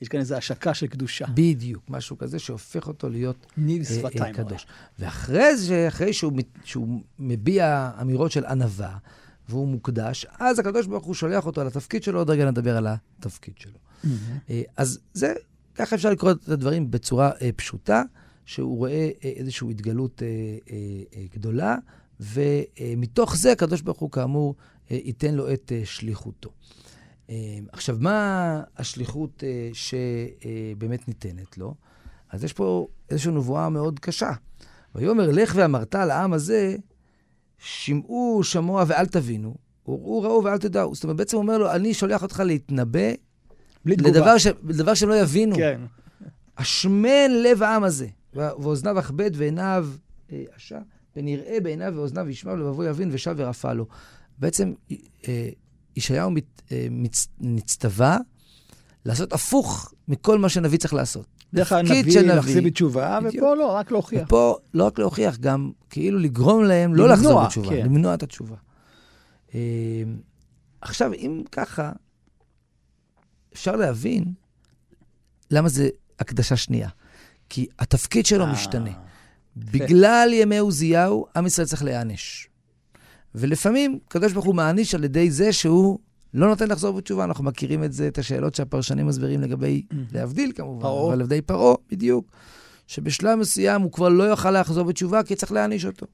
[0.00, 1.26] יש כאן איזו השקה של קדושה.
[1.34, 4.66] בדיוק, משהו כזה שהופך אותו להיות ניב אה, שפתיים אה, קדוש.
[4.98, 6.32] ואחרי זה, אחרי שהוא,
[6.64, 8.96] שהוא מביע אמירות של ענווה,
[9.48, 13.54] והוא מוקדש, אז הקדוש ברוך הוא שולח אותו לתפקיד שלו, עוד רגע נדבר על התפקיד
[13.58, 13.78] שלו.
[14.50, 15.34] אה, אז זה,
[15.74, 18.02] ככה אפשר לקרוא את הדברים בצורה אה, פשוטה,
[18.44, 20.28] שהוא רואה אה, איזושהי התגלות אה,
[20.70, 20.76] אה,
[21.16, 21.76] אה, גדולה,
[22.20, 24.54] ומתוך זה הקדוש ברוך הוא, כאמור,
[24.90, 26.50] אה, ייתן לו את אה, שליחותו.
[27.30, 31.74] אה, עכשיו, מה השליחות שבאמת ניתנת לו?
[32.30, 34.30] אז יש פה איזושהי נבואה מאוד קשה.
[34.94, 36.76] ויאמר, לך ואמרת לעם הזה,
[37.58, 39.54] שמעו שמוע ואל תבינו,
[39.88, 40.94] וראו ראו ואל תדעו.
[40.94, 43.08] זאת אומרת, בעצם אומר לו, אני שולח אותך להתנבא
[43.84, 44.18] בלי תגובה.
[44.18, 44.46] לדבר, ש...
[44.46, 45.56] לדבר שהם לא יבינו.
[45.56, 45.80] כן.
[46.58, 49.88] השמן לב העם הזה, ואוזניו אכבד ועיניו
[50.32, 50.44] אה,
[51.16, 53.86] ונראה בעיניו ואוזניו ישמע ולבבו יבין ושב ורפא לו.
[54.38, 54.72] בעצם
[55.28, 55.48] אה,
[55.96, 58.18] ישעיהו מת, אה, מצ, נצטווה
[59.04, 61.26] לעשות הפוך מכל מה שנביא צריך לעשות.
[61.54, 62.22] דרך תפקיד הנביא.
[62.22, 63.18] להחזיר בתשובה.
[63.22, 64.22] ופה לא, רק להוכיח.
[64.26, 67.84] ופה לא רק להוכיח, גם כאילו לגרום להם לא לחזור בתשובה, כן.
[67.84, 68.56] למנוע את התשובה.
[69.54, 69.60] אה,
[70.80, 71.92] עכשיו, אם ככה,
[73.52, 74.24] אפשר להבין
[75.50, 76.88] למה זה הקדשה שנייה.
[77.48, 78.90] כי התפקיד שלו משתנה.
[79.72, 82.48] בגלל ימי עוזיהו, עם ישראל צריך להיענש.
[83.34, 85.98] ולפעמים, הקדוש ברוך הוא מעניש על ידי זה שהוא
[86.34, 87.24] לא נותן לחזור בתשובה.
[87.24, 89.82] אנחנו מכירים את זה, את השאלות שהפרשנים מסבירים לגבי,
[90.14, 91.08] להבדיל כמובן, פרעה.
[91.08, 92.30] אבל לגבי פרעה, בדיוק.
[92.86, 96.06] שבשלב מסוים הוא כבר לא יוכל לחזור בתשובה, כי צריך להעניש אותו.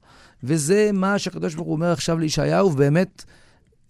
[0.43, 3.23] וזה מה שהקדוש ברוך הוא אומר עכשיו לישעיהו, ובאמת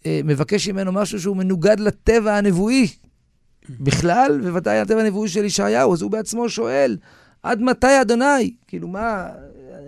[0.05, 2.87] אה, מבקש ממנו משהו שהוא מנוגד לטבע הנבואי
[3.69, 5.93] בכלל, ובוודאי לטבע הנבואי של ישעיהו.
[5.93, 6.97] אז הוא בעצמו שואל,
[7.47, 8.55] עד מתי אדוני?
[8.67, 9.29] כאילו, מה,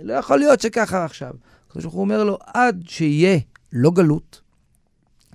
[0.04, 1.34] לא יכול להיות שככה עכשיו.
[1.68, 3.40] הקדוש ברוך הוא אומר לו, עד שיהיה
[3.74, 4.42] לא גלות,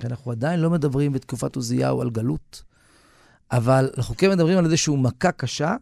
[0.01, 2.63] כי אנחנו עדיין לא מדברים בתקופת עוזיהו על גלות,
[3.53, 5.77] אבל אנחנו כן מדברים על איזושהי מכה קשה,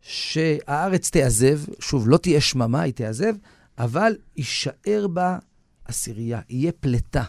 [0.00, 3.34] שהארץ תעזב, שוב, לא תהיה שממה, היא תעזב,
[3.78, 5.38] אבל יישאר בה
[5.84, 7.24] עשירייה, יהיה פלטה.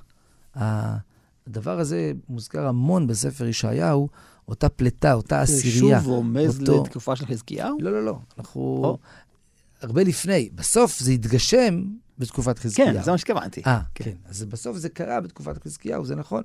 [0.56, 4.10] הדבר הזה מוזכר המון בספר ישעיהו,
[4.48, 6.00] אותה פלטה, אותה זה עשירייה.
[6.00, 7.78] שוב רומז אותו- לתקופה של חזקיהו?
[7.82, 8.20] לא, לא, לא.
[8.38, 8.62] אנחנו...
[8.62, 8.98] או.
[9.82, 10.50] הרבה לפני.
[10.56, 11.84] בסוף זה התגשם
[12.20, 12.94] בתקופת חזקיהו.
[12.94, 13.62] כן, זה מה שהתכוונתי.
[13.66, 14.12] אה, כן.
[14.26, 16.44] אז בסוף זה קרה בתקופת חזקיהו, זה נכון.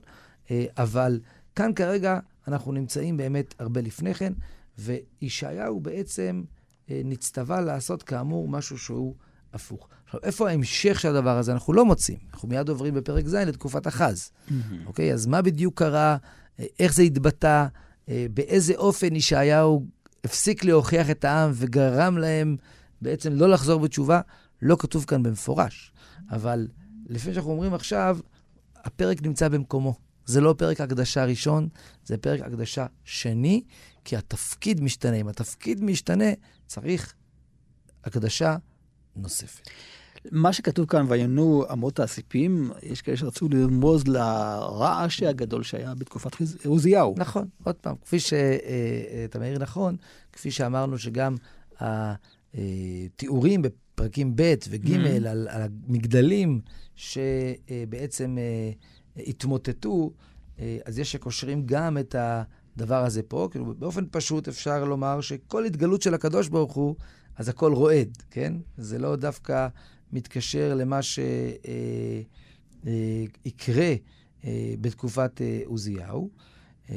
[0.50, 1.20] אה, אבל
[1.56, 4.32] כאן כרגע אנחנו נמצאים באמת הרבה לפני כן,
[4.78, 6.42] וישעיהו בעצם
[6.90, 9.14] אה, נצטווה לעשות כאמור משהו שהוא
[9.52, 9.88] הפוך.
[10.04, 11.52] עכשיו, איפה ההמשך של הדבר הזה?
[11.52, 12.18] אנחנו לא מוצאים.
[12.32, 14.30] אנחנו מיד עוברים בפרק ז' לתקופת אחז.
[14.86, 15.12] אוקיי?
[15.12, 16.16] אז מה בדיוק קרה?
[16.60, 17.66] אה, איך זה התבטא?
[18.08, 19.86] אה, באיזה אופן ישעיהו
[20.24, 22.56] הפסיק להוכיח את העם וגרם להם
[23.02, 24.20] בעצם לא לחזור בתשובה?
[24.62, 25.92] לא כתוב כאן במפורש.
[26.30, 26.68] אבל
[27.06, 28.18] לפי שאנחנו אומרים עכשיו,
[28.76, 29.94] הפרק נמצא במקומו.
[30.26, 31.68] זה לא פרק הקדשה ראשון,
[32.04, 33.62] זה פרק הקדשה שני,
[34.04, 35.16] כי התפקיד משתנה.
[35.16, 36.24] אם התפקיד משתנה,
[36.66, 37.14] צריך
[38.04, 38.56] הקדשה
[39.16, 39.68] נוספת.
[40.32, 47.14] מה שכתוב כאן, וינו אמות הסיפים, יש כאלה שרצו לרמוז לרעש הגדול שהיה בתקופת עוזיהו.
[47.16, 49.96] נכון, עוד פעם, כפי שאתה מעיר נכון,
[50.32, 51.36] כפי שאמרנו שגם
[52.54, 55.28] התיאורים בפרקים ב' וג' Mhm.
[55.28, 56.60] על, על המגדלים
[56.96, 58.70] שבעצם אה,
[59.26, 60.12] התמוטטו,
[60.58, 63.48] אה, אז יש שקושרים גם את הדבר הזה פה.
[63.50, 66.96] כאילו, באופן פשוט אפשר לומר שכל התגלות של הקדוש ברוך הוא,
[67.36, 68.54] אז הכל רועד, כן?
[68.76, 69.68] זה לא דווקא
[70.12, 71.00] מתקשר למה
[72.84, 73.94] שיקרה
[74.44, 76.30] אה, בתקופת אה, עוזיהו.
[76.90, 76.96] אה,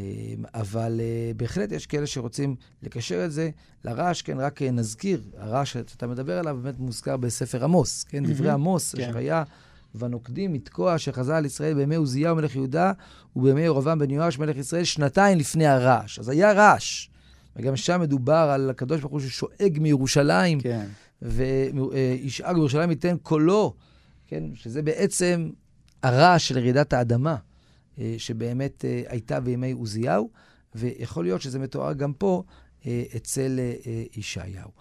[0.54, 3.50] אבל אה, בהחלט יש כאלה שרוצים לקשר את זה
[3.86, 8.50] לרעש, כן, רק אה, נזכיר, הרעש שאתה מדבר עליו באמת מוזכר בספר עמוס, כן, דברי.
[8.50, 9.02] עמוס, כן.
[9.02, 9.44] אשר היה
[9.96, 12.92] ונוקדים לתקוע שחזה על ישראל בימי עוזיהו מלך יהודה
[13.36, 16.20] ובימי ירבעם בן יואש מלך ישראל שנתיים לפני הרעש.
[16.20, 17.10] אז היה רעש,
[17.56, 20.86] וגם שם מדובר על הקדוש ברוך הוא ששואג מירושלים, כן.
[21.22, 23.76] וישאג בירושלים ייתן קולו,
[24.28, 25.50] כן, שזה בעצם
[26.04, 27.36] הרעש של רעידת האדמה,
[28.00, 30.30] אה, שבאמת אה, הייתה בימי עוזיהו,
[30.76, 32.44] ויכול להיות שזה מתואר גם פה
[32.86, 33.60] אה, אצל
[34.18, 34.72] ישעיהו.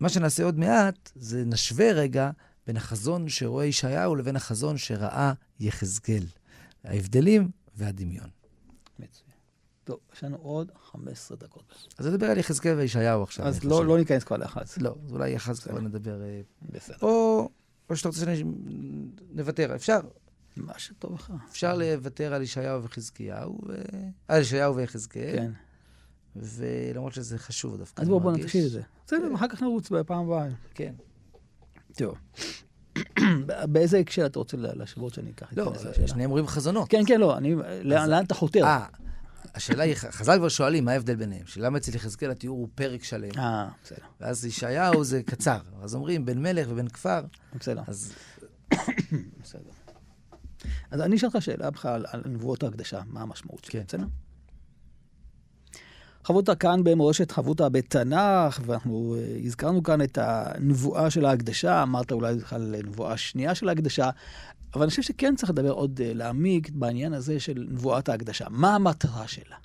[0.00, 2.30] מה שנעשה עוד מעט, זה נשווה רגע
[2.66, 6.24] בין החזון שרואה ישעיהו לבין החזון שראה יחזקאל.
[6.84, 8.43] ההבדלים והדמיון.
[9.84, 11.62] טוב, יש לנו עוד 15 דקות.
[11.98, 13.46] אז נדבר על יחזקאל וישעיהו עכשיו.
[13.46, 13.86] אז לא.
[13.86, 14.64] לא ניכנס כבר לאחד.
[14.80, 16.22] לא, אז אולי כבר נדבר.
[16.22, 16.96] אה, בסדר.
[17.02, 17.48] או,
[17.90, 19.74] או שאתה רוצה שנוותר.
[19.74, 20.00] אפשר,
[20.56, 21.32] מה שטוב לך.
[21.50, 23.74] אפשר לוותר על ישעיהו וחזקיהו, ו...
[24.28, 25.50] על ישעיהו ויחזקאל, כן.
[26.36, 28.02] ולמרות שזה חשוב דווקא.
[28.02, 28.32] אז בואו בוא.
[28.32, 28.82] נתחיל את זה.
[29.06, 30.48] בסדר, אחר כך נרוץ בפעם הבאה.
[30.74, 30.94] כן.
[31.96, 32.14] טוב.
[33.72, 35.52] באיזה הקשר אתה רוצה להשוות שאני אקח?
[35.56, 36.08] לא, אתכנס לשאלה?
[36.08, 36.88] שניהם אומרים חזונות.
[36.88, 37.54] כן, כן, לא, אני...
[37.82, 38.64] לאן לאן אתה חותר?
[39.54, 41.46] השאלה היא, חז"ל כבר שואלים מה ההבדל ביניהם.
[41.46, 43.98] שלמה אצל יחזקאל התיאור הוא פרק שלם, אה, בסדר.
[44.20, 45.58] ואז ישעיהו זה קצר.
[45.82, 47.20] אז אומרים בן מלך ובן כפר,
[47.60, 47.82] בסדר.
[47.86, 48.12] אז
[49.42, 49.70] בסדר.
[50.90, 53.70] אז אני אשאל אותך שאלה בכלל על נבואות ההקדשה, מה המשמעות כן.
[53.70, 54.06] שלהם, בסדר?
[56.24, 62.34] חברותא כאן במורשת חברותא בתנ"ך, ואנחנו אה, הזכרנו כאן את הנבואה של ההקדשה, אמרת אולי
[62.34, 64.10] בכלל נבואה שנייה של ההקדשה,
[64.74, 68.46] אבל אני חושב שכן צריך לדבר עוד, אה, להעמיק בעניין הזה של נבואת ההקדשה.
[68.50, 69.56] מה המטרה שלה?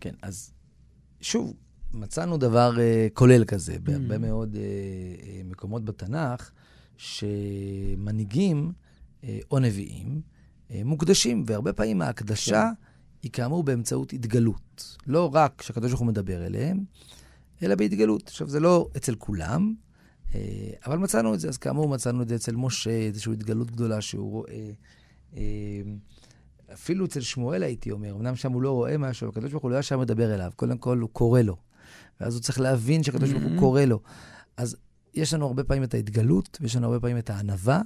[0.00, 0.52] כן, אז
[1.20, 1.54] שוב,
[1.94, 6.50] מצאנו דבר uh, כולל כזה בהרבה מאוד uh, מקומות בתנ"ך,
[6.96, 8.72] שמנהיגים
[9.22, 12.82] uh, או נביאים uh, מוקדשים, והרבה פעמים ההקדשה כן.
[13.22, 14.96] היא כאמור באמצעות התגלות.
[15.06, 16.84] לא רק שהקדוש ברוך הוא מדבר אליהם,
[17.62, 18.28] אלא בהתגלות.
[18.28, 19.74] עכשיו, זה לא אצל כולם,
[20.86, 21.48] אבל מצאנו את זה.
[21.48, 24.70] אז כאמור, מצאנו את זה אצל משה, איזושהי התגלות גדולה שהוא רואה.
[25.32, 25.36] Uh,
[26.72, 29.78] אפילו אצל שמואל הייתי אומר, אמנם שם הוא לא רואה משהו, הקדוש ברוך הוא לא
[29.78, 31.56] ישר מדבר אליו, קודם כל הוא קורא לו.
[32.20, 33.60] ואז הוא צריך להבין שהקדוש ברוך הוא mm-hmm.
[33.60, 34.00] קורא לו.
[34.56, 34.76] אז
[35.14, 37.82] יש לנו הרבה פעמים את ההתגלות, ויש לנו הרבה פעמים את הענווה,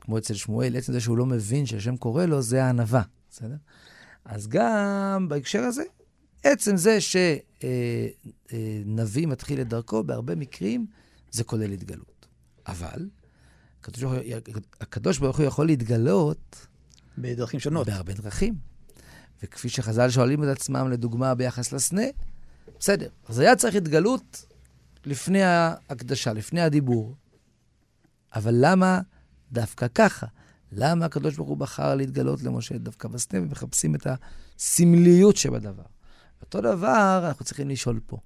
[0.00, 3.56] כמו אצל שמואל, עצם זה שהוא לא מבין שהשם קורא לו, זה הענווה, בסדר?
[4.24, 5.82] אז גם בהקשר הזה,
[6.44, 7.32] עצם זה שנביא
[8.52, 10.86] אה, אה, מתחיל את דרכו, בהרבה מקרים
[11.30, 12.26] זה כולל התגלות.
[12.66, 13.08] אבל
[14.80, 16.66] הקדוש ברוך הוא יכול להתגלות
[17.18, 17.86] בדרכים שונות.
[17.86, 18.54] בהרבה דרכים.
[19.42, 22.02] וכפי שחז"ל שואלים את עצמם, לדוגמה, ביחס לסנה,
[22.78, 23.08] בסדר.
[23.28, 24.46] אז היה צריך התגלות
[25.06, 27.16] לפני ההקדשה, לפני הדיבור.
[28.34, 29.00] אבל למה
[29.52, 30.26] דווקא ככה?
[30.72, 34.06] למה הקדוש ברוך הוא בחר להתגלות למשה דווקא בסנה, ומחפשים את
[34.56, 35.82] הסמליות שבדבר?
[36.40, 38.18] אותו דבר אנחנו צריכים לשאול פה.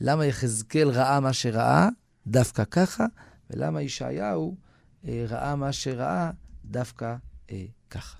[0.00, 1.88] למה יחזקאל ראה מה שראה
[2.26, 3.06] דווקא ככה,
[3.50, 4.56] ולמה ישעיהו
[5.04, 6.30] אה, ראה מה שראה
[6.64, 7.16] דווקא
[7.50, 8.18] אה, ככה?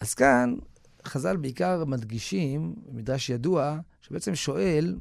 [0.00, 0.54] אז כאן
[1.06, 4.98] חז"ל בעיקר מדגישים, מדרש ידוע, שבעצם שואל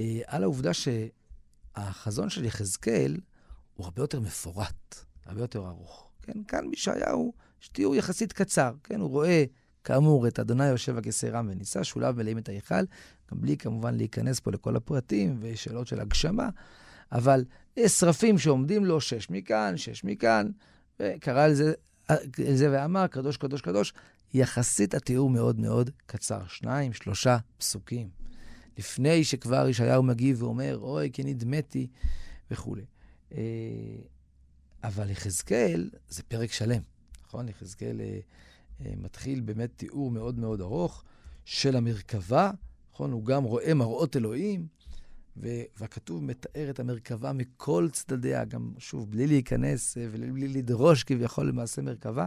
[0.00, 3.16] אה, על העובדה שהחזון של יחזקאל
[3.74, 4.94] הוא הרבה יותר מפורט,
[5.26, 6.10] הרבה יותר ארוך.
[6.22, 9.44] כן, כאן בישעיהו יש תיאור יחסית קצר, כן, הוא רואה
[9.84, 12.84] כאמור את אדוני יושב הכיסא רם ונישא, שוליו מלאים את ההיכל,
[13.30, 16.48] גם בלי כמובן להיכנס פה לכל הפרטים ושאלות של הגשמה,
[17.12, 17.44] אבל
[17.76, 20.50] יש שרפים שעומדים לו, שש מכאן, שש מכאן,
[21.00, 21.72] וקרא לזה,
[22.38, 23.92] לזה ואמר, קדוש, קדוש, קדוש,
[24.34, 28.08] יחסית התיאור מאוד מאוד קצר, שניים, שלושה פסוקים.
[28.78, 31.86] לפני שכבר ישעיהו מגיב ואומר, אוי, כי נדמתי,
[32.50, 32.84] וכולי.
[33.32, 33.38] אה,
[34.84, 36.82] אבל יחזקאל זה פרק שלם,
[37.26, 37.48] נכון?
[37.48, 38.18] יחזקאל אה,
[38.80, 41.04] אה, מתחיל באמת תיאור מאוד מאוד ארוך
[41.44, 42.50] של המרכבה,
[42.98, 43.12] נכון?
[43.12, 44.66] הוא גם רואה מראות אלוהים,
[45.36, 52.26] והכתוב מתאר את המרכבה מכל צדדיה, גם, שוב, בלי להיכנס ובלי לדרוש כביכול למעשה מרכבה.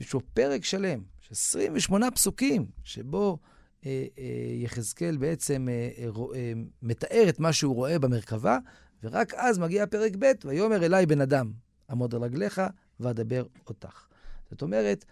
[0.00, 3.38] יש פה פרק שלם, של 28 פסוקים, שבו
[3.86, 4.24] אה, אה,
[4.54, 6.52] יחזקאל בעצם אה, אה, אה,
[6.82, 8.58] מתאר את מה שהוא רואה במרכבה,
[9.02, 11.52] ורק אז מגיע פרק ב', ויאמר אליי בן אדם,
[11.90, 12.60] עמוד על רגליך
[13.00, 14.06] ואדבר אותך.
[14.50, 15.04] זאת אומרת,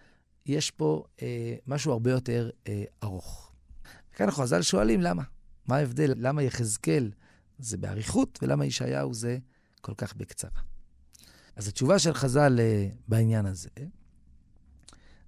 [0.46, 3.53] יש פה אה, משהו הרבה יותר אה, ארוך.
[4.14, 5.22] וכאן חז"ל שואלים למה.
[5.66, 6.14] מה ההבדל?
[6.16, 7.10] למה יחזקאל
[7.58, 9.38] זה באריכות, ולמה ישעיהו זה
[9.80, 10.60] כל כך בקצרה?
[11.56, 13.68] אז התשובה של חז"ל אה, בעניין הזה,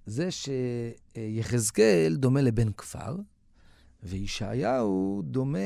[0.05, 3.15] זה שיחזקאל דומה לבן כפר,
[4.03, 5.59] וישעיהו דומה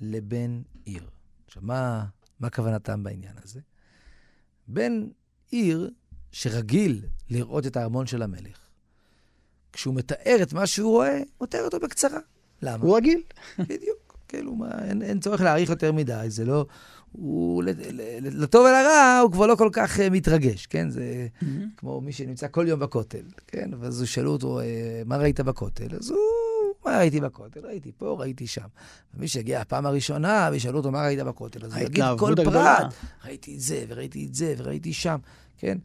[0.00, 1.10] לבן עיר.
[1.46, 2.06] עכשיו, מה,
[2.40, 3.60] מה כוונתם בעניין הזה?
[4.68, 5.08] בן
[5.50, 5.90] עיר
[6.32, 8.59] שרגיל לראות את הארמון של המלך,
[9.72, 12.18] כשהוא מתאר את מה שהוא רואה, הוא מתאר אותו בקצרה.
[12.62, 12.84] למה?
[12.84, 13.22] הוא רגיל.
[13.58, 14.10] בדיוק.
[14.28, 16.66] כאילו, מה, אין, אין צורך להעריך יותר מדי, זה לא...
[17.12, 17.62] הוא,
[18.22, 20.90] לטוב ולרע, הוא כבר לא כל כך uh, מתרגש, כן?
[20.90, 21.46] זה mm-hmm.
[21.76, 23.70] כמו מי שנמצא כל יום בכותל, כן?
[23.80, 25.96] ואז שאלו אותו, אה, מה ראית בכותל?
[25.98, 26.18] אז הוא,
[26.84, 27.60] מה ראיתי בכותל?
[27.66, 28.66] ראיתי פה, ראיתי שם.
[29.14, 31.64] ומי שהגיע הפעם הראשונה, וישאלו אותו, מה ראית בכותל?
[31.64, 35.18] אז הוא יגיד כל פרט, ראיתי את זה, וראיתי את זה, וראיתי שם,
[35.58, 35.78] כן?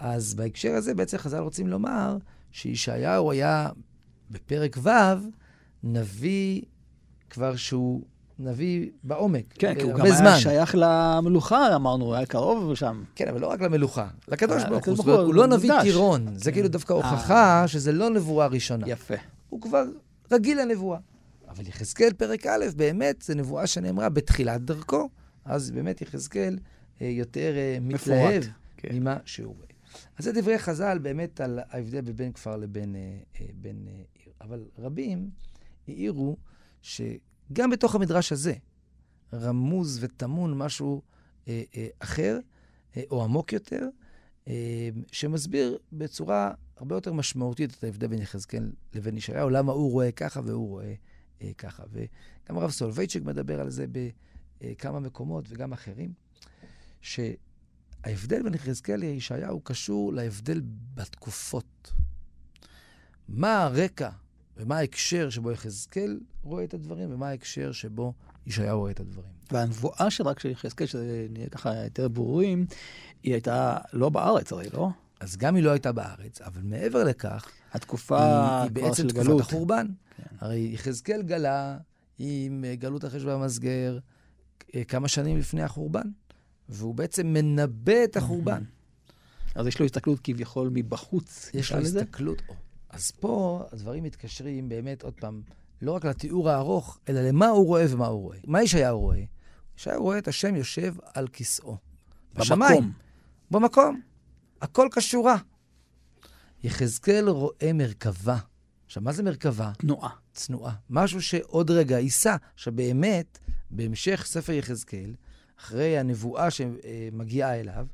[0.00, 2.16] אז בהקשר הזה, בעצם חז"ל רוצים לומר
[2.56, 3.68] שישעיהו היה
[4.30, 4.90] בפרק ו'
[5.82, 6.62] נביא
[7.30, 8.02] כבר שהוא
[8.38, 10.26] נביא בעומק, כן, כי הוא גם זמן.
[10.26, 13.04] היה שייך למלוכה, אמרנו, הוא היה קרוב שם.
[13.14, 15.12] כן, אבל לא רק למלוכה, לקדוש ברוך הוא.
[15.12, 16.26] הוא לא נביא טירון.
[16.36, 17.10] זה כאילו דווקא אה.
[17.10, 18.88] הוכחה שזה לא נבואה ראשונה.
[18.88, 19.14] יפה.
[19.48, 19.84] הוא כבר
[20.32, 20.98] רגיל לנבואה.
[21.48, 25.08] אבל יחזקאל פרק א', באמת, זו נבואה שנאמרה בתחילת דרכו.
[25.44, 26.58] אז באמת יחזקאל
[27.02, 28.42] אה, יותר אה, מתלהב
[28.76, 28.88] כן.
[28.92, 29.75] ממה שהוא רואה.
[30.16, 32.96] אז זה דברי חז"ל באמת על ההבדל בין כפר לבין
[33.34, 34.32] עיר.
[34.40, 35.30] אבל רבים
[35.88, 36.36] העירו
[36.82, 38.54] שגם בתוך המדרש הזה
[39.32, 41.02] רמוז וטמון משהו
[41.48, 42.38] אה, אה, אחר,
[42.96, 43.88] אה, או עמוק יותר,
[44.48, 50.12] אה, שמסביר בצורה הרבה יותר משמעותית את ההבדל בין יחזקאל לבין ישעיהו, למה הוא רואה
[50.12, 50.94] ככה והוא רואה
[51.42, 51.82] אה, ככה.
[51.92, 53.86] וגם הרב סולובייצ'יק מדבר על זה
[54.60, 56.12] בכמה מקומות וגם אחרים,
[58.04, 60.60] ההבדל בין יחזקאל לישעיהו קשור להבדל
[60.94, 61.92] בתקופות.
[63.28, 64.10] מה הרקע
[64.56, 68.12] ומה ההקשר שבו יחזקאל רואה את הדברים, ומה ההקשר שבו
[68.46, 69.30] ישעיהו רואה את הדברים.
[69.52, 72.66] והנבואה של רק של יחזקאל, שזה נהיה ככה יותר ברורים,
[73.22, 74.88] היא הייתה לא בארץ הרי, לא?
[75.20, 79.40] אז גם היא לא הייתה בארץ, אבל מעבר לכך, התקופה היא, היא בעצם תקופת גלות.
[79.40, 79.86] החורבן.
[80.16, 80.36] כן.
[80.38, 81.78] הרי יחזקאל גלה
[82.18, 83.98] עם אה, גלות החש והמסגר
[84.74, 86.08] אה, כמה שנים לפני החורבן,
[86.68, 88.62] והוא בעצם מנבא את החורבן.
[89.54, 91.78] אז יש לו הסתכלות כביכול מבחוץ, יש לו?
[91.78, 92.42] הסתכלות.
[92.48, 92.54] או.
[92.90, 95.42] אז פה הדברים מתקשרים באמת, עוד פעם,
[95.82, 98.38] לא רק לתיאור הארוך, אלא למה הוא רואה ומה הוא רואה.
[98.46, 99.22] מה ישעיהו רואה?
[99.78, 101.76] ישעיהו רואה את השם יושב על כיסאו.
[102.34, 102.82] בשמיים.
[102.82, 102.92] במקום.
[103.50, 104.00] במקום.
[104.62, 105.36] הכל כשורה.
[106.64, 108.38] יחזקאל רואה מרכבה.
[108.86, 109.72] עכשיו, מה זה מרכבה?
[109.78, 110.10] תנועה.
[110.34, 110.74] צנועה.
[110.90, 112.36] משהו שעוד רגע יישא.
[112.54, 113.38] עכשיו, באמת,
[113.70, 115.14] בהמשך ספר יחזקאל,
[115.58, 117.86] אחרי הנבואה שמגיעה אליו,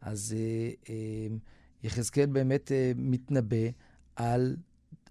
[0.00, 1.36] אז אה, אה,
[1.82, 3.66] יחזקאל באמת אה, מתנבא
[4.16, 4.56] על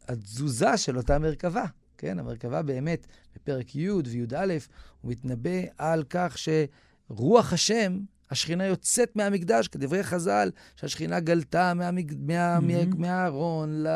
[0.08, 1.66] התזוזה של אותה מרכבה.
[1.98, 4.54] כן, המרכבה באמת, בפרק י' וי"א,
[5.02, 8.00] הוא מתנבא על כך שרוח השם,
[8.32, 12.12] השכינה יוצאת מהמקדש, כדברי חז"ל, שהשכינה גלתה מהמק...
[12.18, 12.58] מה...
[12.58, 12.96] Mhm.
[12.98, 13.88] מהארון ל...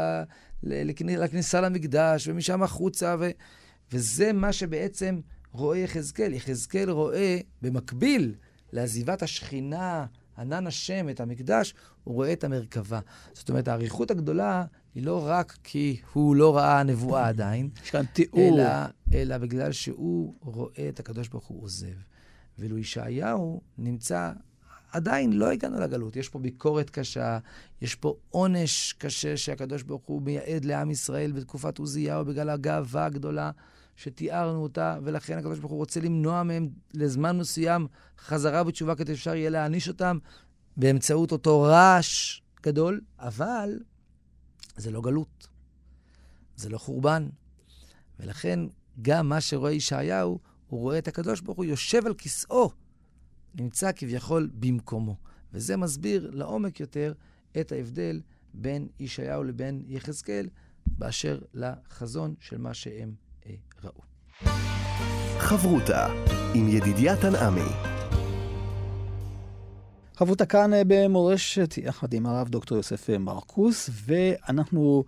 [0.64, 0.90] ל...
[0.90, 1.10] לכנ...
[1.10, 3.30] לכניסה למקדש, ומשם החוצה, ו...
[3.92, 5.20] וזה מה שבעצם
[5.52, 6.34] רואה יחזקאל.
[6.34, 8.36] יחזקאל רואה, במקביל
[8.72, 10.06] לעזיבת השכינה,
[10.38, 13.00] ענן השם, את המקדש, הוא רואה את המרכבה.
[13.34, 18.06] זאת אומרת, האריכות הגדולה היא לא רק כי הוא לא ראה נבואה עדיין, יש כאן
[18.06, 18.60] תיאור.
[18.60, 18.70] אלא,
[19.14, 21.88] אלא בגלל שהוא רואה את הקדוש ברוך הוא עוזב.
[22.58, 24.32] ואילו ישעיהו נמצא,
[24.92, 26.16] עדיין לא הגענו לגלות.
[26.16, 27.40] יש פה ביקורת קשה,
[27.82, 33.52] יש פה עונש קשה שהקדוש ברוך הוא מייעד לעם ישראל בתקופת עוזיהו בגלל הגאווה הגדולה
[34.00, 37.88] שתיארנו אותה, ולכן הוא רוצה למנוע מהם לזמן מסוים
[38.20, 40.18] חזרה בתשובה כדי שאפשר יהיה להעניש אותם
[40.78, 43.80] באמצעות אותו רעש גדול, אבל
[44.76, 45.48] זה לא גלות,
[46.56, 47.30] זה לא חורבן.
[48.20, 48.60] ולכן
[49.02, 52.72] גם מה שרואה ישעיהו, הוא רואה את הקדוש ברוך הוא יושב על כיסאו,
[53.56, 55.16] נמצא כביכול במקומו.
[55.54, 57.14] וזה מסביר לעומק יותר
[57.60, 58.22] את ההבדל
[58.54, 60.50] בין ישעיהו לבין יחזקאל
[60.88, 63.14] באשר לחזון של מה שהם
[63.84, 64.02] ראו.
[65.40, 66.08] חברותה
[66.54, 67.90] עם ידידיה תנעמי.
[70.16, 75.04] חברותה כאן אה, במורשת, יחד עם הרב דוקטור יוסף מרקוס, ואנחנו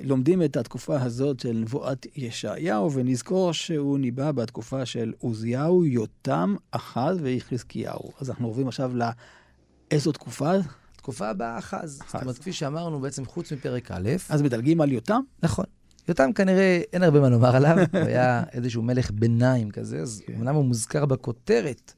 [0.00, 7.18] לומדים את התקופה הזאת של נבואת ישעיהו, ונזכור שהוא ניבא בתקופה של עוזיהו, יותם, אחז
[7.22, 8.12] ויחזקיהו.
[8.20, 8.92] אז אנחנו עוברים עכשיו
[9.90, 10.52] לאיזו תקופה?
[10.96, 11.98] תקופה הבאה אחז.
[12.06, 12.22] זאת.
[12.22, 15.20] אומרת, כפי שאמרנו, בעצם חוץ מפרק א', אז מדלגים על יותם?
[15.42, 15.64] נכון.
[16.08, 20.34] יותם כנראה, אין הרבה מה לומר עליו, הוא היה איזשהו מלך ביניים כזה, אז כן.
[20.34, 21.92] אמנם הוא מוזכר בכותרת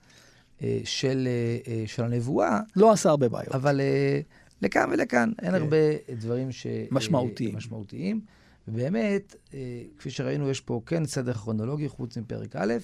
[0.62, 3.54] אה, של, אה, אה, של הנבואה, לא עשה הרבה בעיות.
[3.54, 4.20] אבל אה,
[4.62, 5.54] לכאן ולכאן, אין כן.
[5.54, 5.76] הרבה
[6.18, 6.66] דברים ש...
[6.90, 7.50] משמעותיים.
[7.50, 8.20] אה, משמעותיים.
[8.68, 12.74] ובאמת, אה, כפי שראינו, יש פה כן סדר כרונולוגי חוץ מפרק א',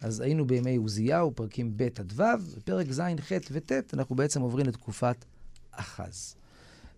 [0.00, 2.22] אז היינו בימי עוזיהו, פרקים ב' עד ו',
[2.56, 5.24] ופרק ז', ח' וט', אנחנו בעצם עוברים לתקופת
[5.70, 6.34] אחז.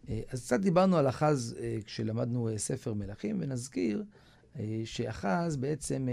[0.09, 4.05] אה, אז קצת דיברנו על אחז אה, כשלמדנו אה, ספר מלכים, ונזכיר
[4.85, 6.09] שאחז בעצם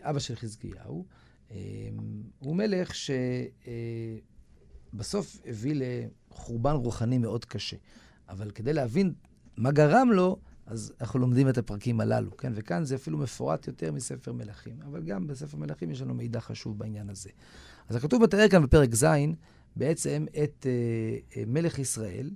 [0.00, 1.04] אבא של חזקיהו,
[2.38, 2.92] הוא מלך
[4.94, 5.74] שבסוף הביא
[6.30, 7.76] לחורבן רוחני מאוד קשה.
[8.28, 9.12] אבל כדי להבין
[9.56, 12.52] מה גרם לו, אז אנחנו לומדים את הפרקים הללו, כן?
[12.54, 14.82] וכאן זה אפילו מפורט יותר מספר מלכים.
[14.82, 17.30] אבל גם בספר מלכים יש לנו מידע חשוב בעניין הזה.
[17.88, 19.06] אז הכתוב מתאר כאן בפרק ז',
[19.76, 20.66] בעצם את
[21.46, 22.30] מלך ישראל,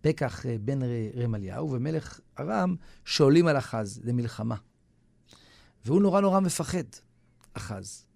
[0.00, 0.78] פקח אה, בן
[1.16, 4.56] רמליהו ומלך ארם שעולים על אחז למלחמה.
[5.84, 6.84] והוא נורא נורא מפחד,
[7.54, 8.06] אחז.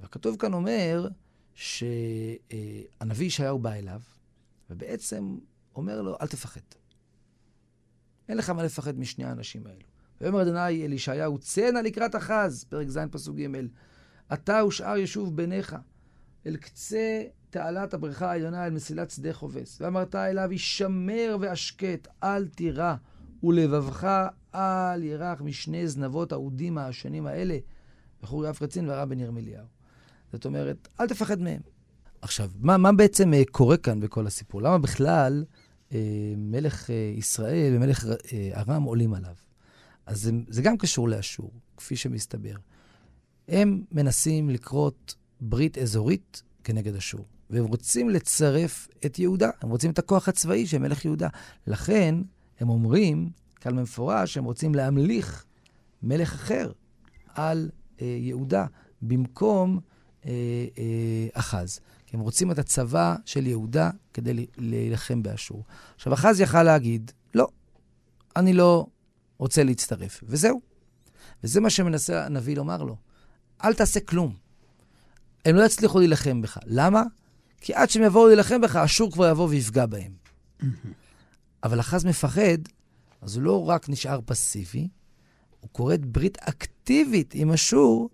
[0.00, 1.08] והכתוב כאן אומר
[1.54, 4.00] שהנביא ישעיהו בא אליו,
[4.70, 5.38] ובעצם
[5.76, 6.60] אומר לו, אל תפחד.
[8.28, 9.86] אין לך מה לפחד משני האנשים האלו.
[10.20, 13.46] ויאמר אדוני אל ישעיהו, צא נא לקראת אחז, פרק ז' פסוק ג',
[14.32, 15.76] אתה ושאר ישוב בניך,
[16.46, 19.80] אל קצה תעלת הבריכה העליונה, אל מסילת שדה חובס.
[19.80, 22.94] ואמרת אליו, הישמר והשקט, אל תירא,
[23.42, 27.58] ולבבך אל ירח משני זנבות האודים העשנים האלה,
[28.22, 29.66] בחורי אף רצין והרב בן ירמיליהו.
[30.32, 31.60] זאת אומרת, אל תפחד מהם.
[32.22, 34.62] עכשיו, מה, מה בעצם אה, קורה כאן בכל הסיפור?
[34.62, 35.44] למה בכלל
[35.92, 35.98] אה,
[36.36, 39.34] מלך אה, ישראל ומלך אה, ארם עולים עליו?
[40.06, 42.54] אז זה, זה גם קשור לאשור, כפי שמסתבר.
[43.48, 49.98] הם מנסים לכרות ברית אזורית כנגד אשור, והם רוצים לצרף את יהודה, הם רוצים את
[49.98, 51.28] הכוח הצבאי של מלך יהודה.
[51.66, 52.14] לכן,
[52.60, 53.30] הם אומרים,
[53.60, 55.44] כאן במפורש, שהם רוצים להמליך
[56.02, 56.72] מלך אחר
[57.34, 57.70] על
[58.00, 58.66] אה, יהודה
[59.02, 59.80] במקום
[60.26, 60.30] אה,
[60.78, 61.80] אה, אחז.
[62.06, 65.64] כי הם רוצים את הצבא של יהודה כדי להילחם באשור.
[65.94, 67.48] עכשיו, אחז יכל להגיד, לא,
[68.36, 68.86] אני לא
[69.38, 70.60] רוצה להצטרף, וזהו.
[71.44, 72.96] וזה מה שמנסה הנביא לומר לו.
[73.64, 74.45] אל תעשה כלום.
[75.46, 76.58] הם לא יצליחו להילחם בך.
[76.64, 77.02] למה?
[77.60, 80.12] כי עד שהם יבואו להילחם בך, אשור כבר יבוא ויפגע בהם.
[81.64, 82.58] אבל אחז מפחד,
[83.20, 84.88] אז הוא לא רק נשאר פסיבי,
[85.60, 88.10] הוא כורת ברית אקטיבית עם אשור,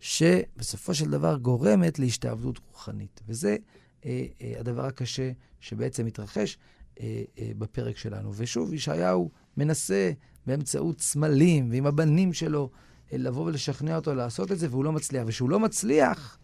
[0.00, 3.20] שבסופו של דבר גורמת להשתעבדות רוחנית.
[3.28, 3.56] וזה
[4.04, 6.58] אה, אה, הדבר הקשה שבעצם מתרחש
[7.00, 8.32] אה, אה, בפרק שלנו.
[8.34, 10.12] ושוב, ישעיהו מנסה
[10.46, 12.70] באמצעות סמלים ועם הבנים שלו
[13.12, 15.24] אה, לבוא ולשכנע אותו לעשות את זה, והוא לא מצליח.
[15.26, 16.37] וכשהוא לא מצליח,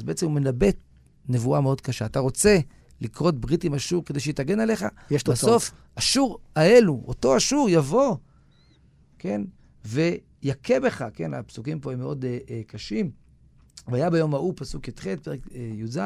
[0.00, 0.66] אז בעצם הוא מנבא
[1.28, 2.06] נבואה מאוד קשה.
[2.06, 2.58] אתה רוצה
[3.00, 4.84] לכרות ברית עם אשור כדי שהיא תגן עליך?
[5.10, 5.52] יש תוצאות.
[5.52, 8.16] בסוף, אשור האלו, אותו אשור יבוא,
[9.18, 9.42] כן?
[9.84, 11.34] ויכה בך, כן?
[11.34, 13.10] הפסוקים פה הם מאוד uh, uh, קשים.
[13.88, 15.98] והיה ביום ההוא, פסוק י"ח, פרק uh, י"ז,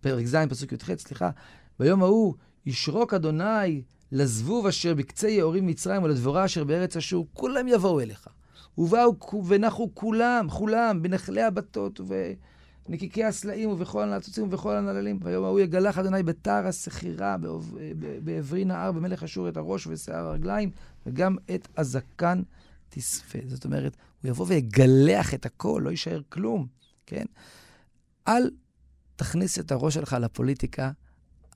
[0.00, 1.30] פרק ז', פסוק י"ח, סליחה.
[1.78, 2.34] ביום ההוא,
[2.66, 8.28] ישרוק אדוני לזבוב אשר בקצה יאורים מצרים ולדבורה אשר בארץ אשור, כולם יבואו אליך.
[8.78, 12.00] ובאו ונחו כולם, כולם, בנחלי הבתות
[12.86, 15.18] ובנקיקי הסלעים ובכל הנעצוצים ובכל הנעללים.
[15.22, 17.36] ויום ההוא יגלח אדוני בתר הסחירה,
[18.24, 20.70] בעברי נהר במלך אשור את הראש ושיער הרגליים,
[21.06, 22.42] וגם את הזקן
[22.88, 23.38] תספה.
[23.46, 26.66] זאת אומרת, הוא יבוא ויגלח את הכל, לא יישאר כלום,
[27.06, 27.24] כן?
[28.28, 28.50] אל
[29.16, 30.90] תכניס את הראש שלך לפוליטיקה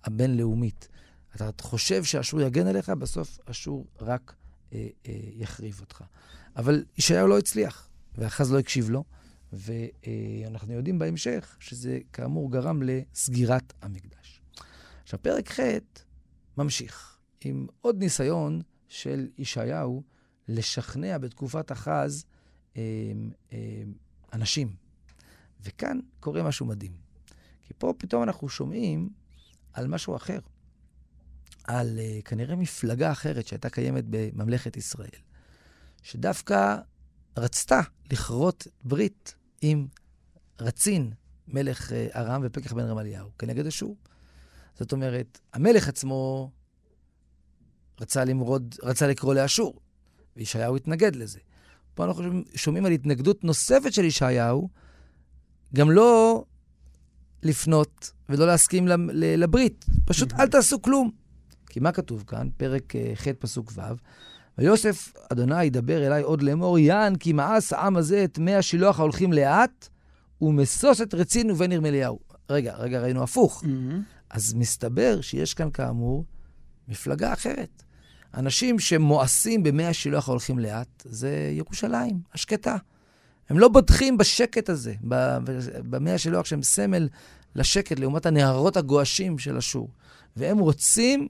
[0.04, 0.88] הבינלאומית.
[1.34, 4.34] אתה חושב שאשור יגן עליך, בסוף אשור רק
[4.72, 6.04] אה, אה, יחריב אותך.
[6.56, 9.04] אבל ישעיהו לא הצליח, ואחז לא הקשיב לו,
[9.52, 14.42] ואנחנו יודעים בהמשך שזה כאמור גרם לסגירת המקדש.
[15.02, 15.60] עכשיו, פרק ח'
[16.56, 20.02] ממשיך עם עוד ניסיון של ישעיהו
[20.48, 22.24] לשכנע בתקופת אחז
[22.76, 22.82] אה,
[23.52, 23.82] אה,
[24.32, 24.74] אנשים.
[25.60, 26.92] וכאן קורה משהו מדהים.
[27.62, 29.08] כי פה פתאום אנחנו שומעים
[29.72, 30.38] על משהו אחר.
[31.64, 35.20] על uh, כנראה מפלגה אחרת שהייתה קיימת בממלכת ישראל,
[36.02, 36.76] שדווקא
[37.36, 37.80] רצתה
[38.12, 39.86] לכרות ברית עם
[40.60, 41.12] רצין,
[41.48, 43.96] מלך uh, ארם ופקח בן רמליהו, כנגד אשור.
[44.78, 46.50] זאת אומרת, המלך עצמו
[48.00, 49.80] רצה למרוד, רצה לקרוא לאשור,
[50.36, 51.38] וישעיהו התנגד לזה.
[51.94, 54.68] פה אנחנו שומעים על התנגדות נוספת של ישעיהו,
[55.74, 56.44] גם לא
[57.42, 59.84] לפנות ולא להסכים לברית.
[60.04, 61.10] פשוט אל תעשו כלום.
[61.66, 62.48] כי מה כתוב כאן?
[62.56, 63.80] פרק אה, ח' פסוק ו',
[64.60, 69.32] ויוסף אדוני ידבר אליי עוד לאמור, יען כי מאס העם הזה את מי השילוח ההולכים
[69.32, 69.88] לאט,
[70.40, 72.18] ומשוש את רצין ובן ירמליהו.
[72.50, 73.64] רגע, רגע, ראינו הפוך.
[73.64, 73.94] Mm-hmm.
[74.30, 76.24] אז מסתבר שיש כאן כאמור
[76.88, 77.82] מפלגה אחרת.
[78.34, 82.76] אנשים שמואסים במי השילוח ההולכים לאט, זה ירושלים, השקטה.
[83.48, 84.94] הם לא בוטחים בשקט הזה,
[85.90, 87.08] במי השילוח שהם סמל
[87.54, 89.90] לשקט לעומת הנהרות הגועשים של אשור.
[90.36, 91.28] והם רוצים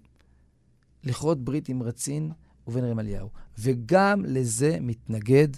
[1.04, 2.30] לכרות ברית עם רצין
[2.70, 3.28] ובן רמליהו.
[3.58, 5.48] וגם לזה מתנגד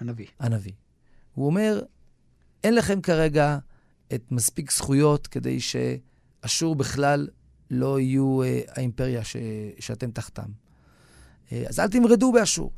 [0.00, 0.26] הנביא.
[0.40, 0.72] הנביא.
[1.34, 1.82] הוא אומר,
[2.64, 3.58] אין לכם כרגע
[4.14, 7.28] את מספיק זכויות כדי שאשור בכלל
[7.70, 9.36] לא יהיו אה, האימפריה ש,
[9.78, 10.48] שאתם תחתם.
[11.52, 12.72] אה, אז אל תמרדו באשור.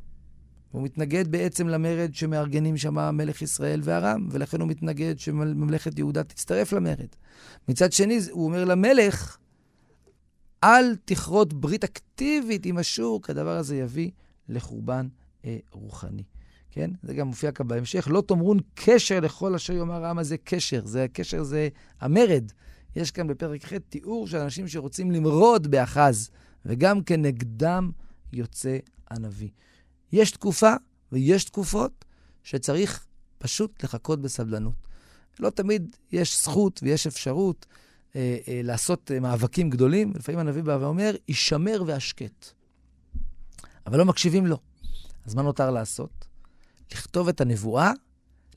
[0.71, 6.73] הוא מתנגד בעצם למרד שמארגנים שם מלך ישראל וארם, ולכן הוא מתנגד שממלכת יהודה תצטרף
[6.73, 7.09] למרד.
[7.69, 9.37] מצד שני, הוא אומר למלך,
[10.65, 14.11] אל תכרות ברית אקטיבית עם אשור, כי הדבר הזה יביא
[14.49, 15.09] לחורבן
[15.45, 16.23] אה, רוחני.
[16.71, 16.91] כן?
[17.03, 18.09] זה גם מופיע כאן בהמשך.
[18.11, 20.81] לא תאמרון קשר לכל אשר יאמר העם הזה קשר.
[20.85, 21.69] זה הקשר זה
[22.01, 22.53] המרד.
[22.97, 26.31] יש כאן בפרק ח' תיאור של אנשים שרוצים למרוד באחז,
[26.67, 27.91] וגם כנגדם
[28.33, 28.79] יוצא
[29.11, 29.49] הנביא.
[30.13, 30.73] יש תקופה
[31.13, 32.05] ויש תקופות
[32.43, 33.07] שצריך
[33.39, 34.75] פשוט לחכות בסבלנות.
[35.41, 37.67] לא תמיד יש זכות ויש אפשרות
[38.17, 40.13] אה, אה, לעשות אה, מאבקים גדולים.
[40.15, 42.47] לפעמים הנביא בא ואומר, הישמר והשקט.
[43.87, 44.59] אבל לא מקשיבים לו.
[45.27, 46.27] אז מה נותר לעשות?
[46.93, 47.93] לכתוב את הנבואה,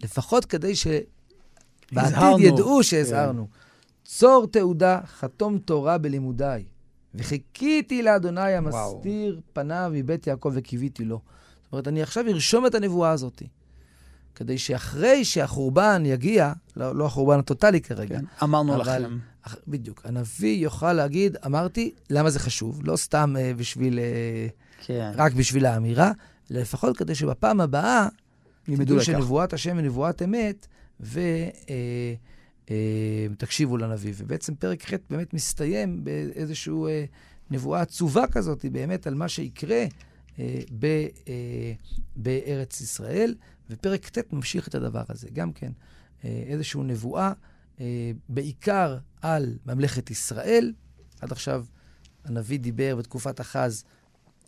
[0.04, 3.48] לפחות כדי שבעתיד ידעו שהזהרנו.
[3.48, 3.60] כן.
[4.04, 6.66] צור תעודה, חתום תורה בלימודיי.
[7.16, 9.42] וחיכיתי לאדוני המסתיר וואו.
[9.54, 11.22] פניו מבית יעקב וקיוויתי לו.
[11.64, 13.42] זאת אומרת, אני עכשיו ארשום את הנבואה הזאת.
[14.36, 19.18] כדי שאחרי שהחורבן יגיע, לא, לא החורבן הטוטלי כרגע, כן, אמרנו אבל, לכם.
[19.68, 20.02] בדיוק.
[20.06, 22.82] הנביא יוכל להגיד, אמרתי, למה זה חשוב?
[22.84, 25.12] לא סתם uh, בשביל, uh, כן.
[25.16, 26.12] רק בשביל האמירה,
[26.50, 28.08] לפחות כדי שבפעם הבאה,
[28.66, 30.68] תדעו שנבואת השם היא נבואת אמת,
[33.38, 34.14] ותקשיבו uh, uh, לנביא.
[34.18, 36.88] ובעצם פרק ח' באמת מסתיים באיזושהי uh,
[37.52, 40.40] נבואה עצובה כזאת, באמת על מה שיקרה uh,
[40.80, 40.86] ב,
[41.26, 41.28] uh,
[42.16, 43.36] בארץ ישראל.
[43.70, 47.32] ופרק ט' ממשיך את הדבר הזה, גם כן uh, איזושהי נבואה.
[47.80, 50.74] אה, בעיקר על ממלכת ישראל.
[51.22, 51.66] עד עכשיו
[52.26, 53.84] הנביא דיבר בתקופת אחז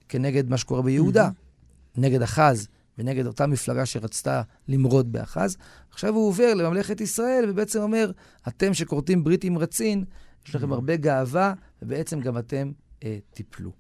[0.09, 2.01] כנגד מה שקורה ביהודה, mm-hmm.
[2.01, 2.67] נגד אחז
[2.97, 5.57] ונגד אותה מפלגה שרצתה למרוד באחז.
[5.91, 8.11] עכשיו הוא עובר לממלכת ישראל ובעצם אומר,
[8.47, 10.05] אתם שכורתים ברית עם רצין,
[10.47, 10.73] יש לכם.
[10.73, 12.71] הרבה גאווה, ובעצם גם אתם
[13.03, 13.71] אה, תיפלו.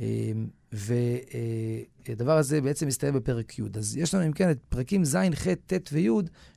[0.00, 0.32] אה,
[0.72, 3.62] והדבר אה, הזה בעצם מסתיים בפרק י'.
[3.74, 6.08] אז יש לנו, אם כן, את פרקים ז', ח', ט' וי',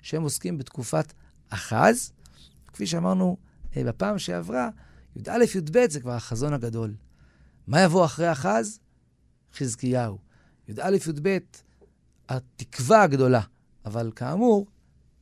[0.02, 1.14] שהם עוסקים בתקופת
[1.50, 2.12] אחז.
[2.74, 3.38] כפי שאמרנו
[3.78, 4.70] אה, בפעם שעברה,
[5.16, 6.94] י"א, י"ב זה כבר החזון הגדול.
[7.68, 8.80] מה יבוא אחרי אחז?
[9.54, 10.18] חזקיהו.
[10.68, 11.38] י"א, י"ב,
[12.30, 13.42] התקווה הגדולה.
[13.86, 14.68] אבל כאמור,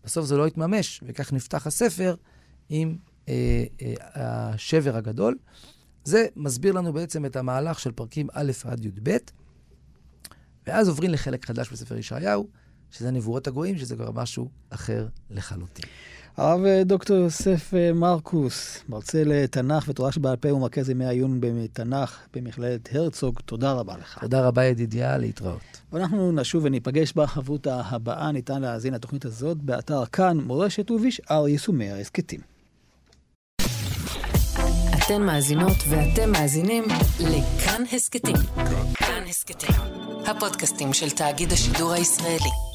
[0.03, 2.15] בסוף זה לא יתממש, וכך נפתח הספר
[2.69, 2.97] עם
[3.29, 5.37] אה, אה, השבר הגדול.
[6.03, 9.17] זה מסביר לנו בעצם את המהלך של פרקים א' עד י"ב,
[10.67, 12.47] ואז עוברים לחלק חדש בספר ישעיהו,
[12.91, 15.85] שזה נבואות הגויים, שזה כבר משהו אחר לחלוטין.
[16.39, 22.19] הרב אה, דוקטור יוסף אה, מרקוס, מרצה לתנ"ך ותורה שבעל פה ומרכז ימי העיון בתנ"ך
[22.33, 24.17] במכללת הרצוג, תודה רבה לך.
[24.21, 25.81] תודה רבה ידידיה, להתראות.
[25.93, 32.39] ואנחנו נשוב וניפגש בחברותה הבאה, ניתן להאזין לתוכנית הזאת באתר כאן מורשת ובשאר יישומי ההסכתים.
[34.97, 36.83] אתן מאזינות ואתם מאזינים
[37.19, 38.35] לכאן הסכתים.
[38.93, 39.75] כאן הסכתים,
[40.25, 42.68] הפודקאסטים של תאגיד השידור הישראלי.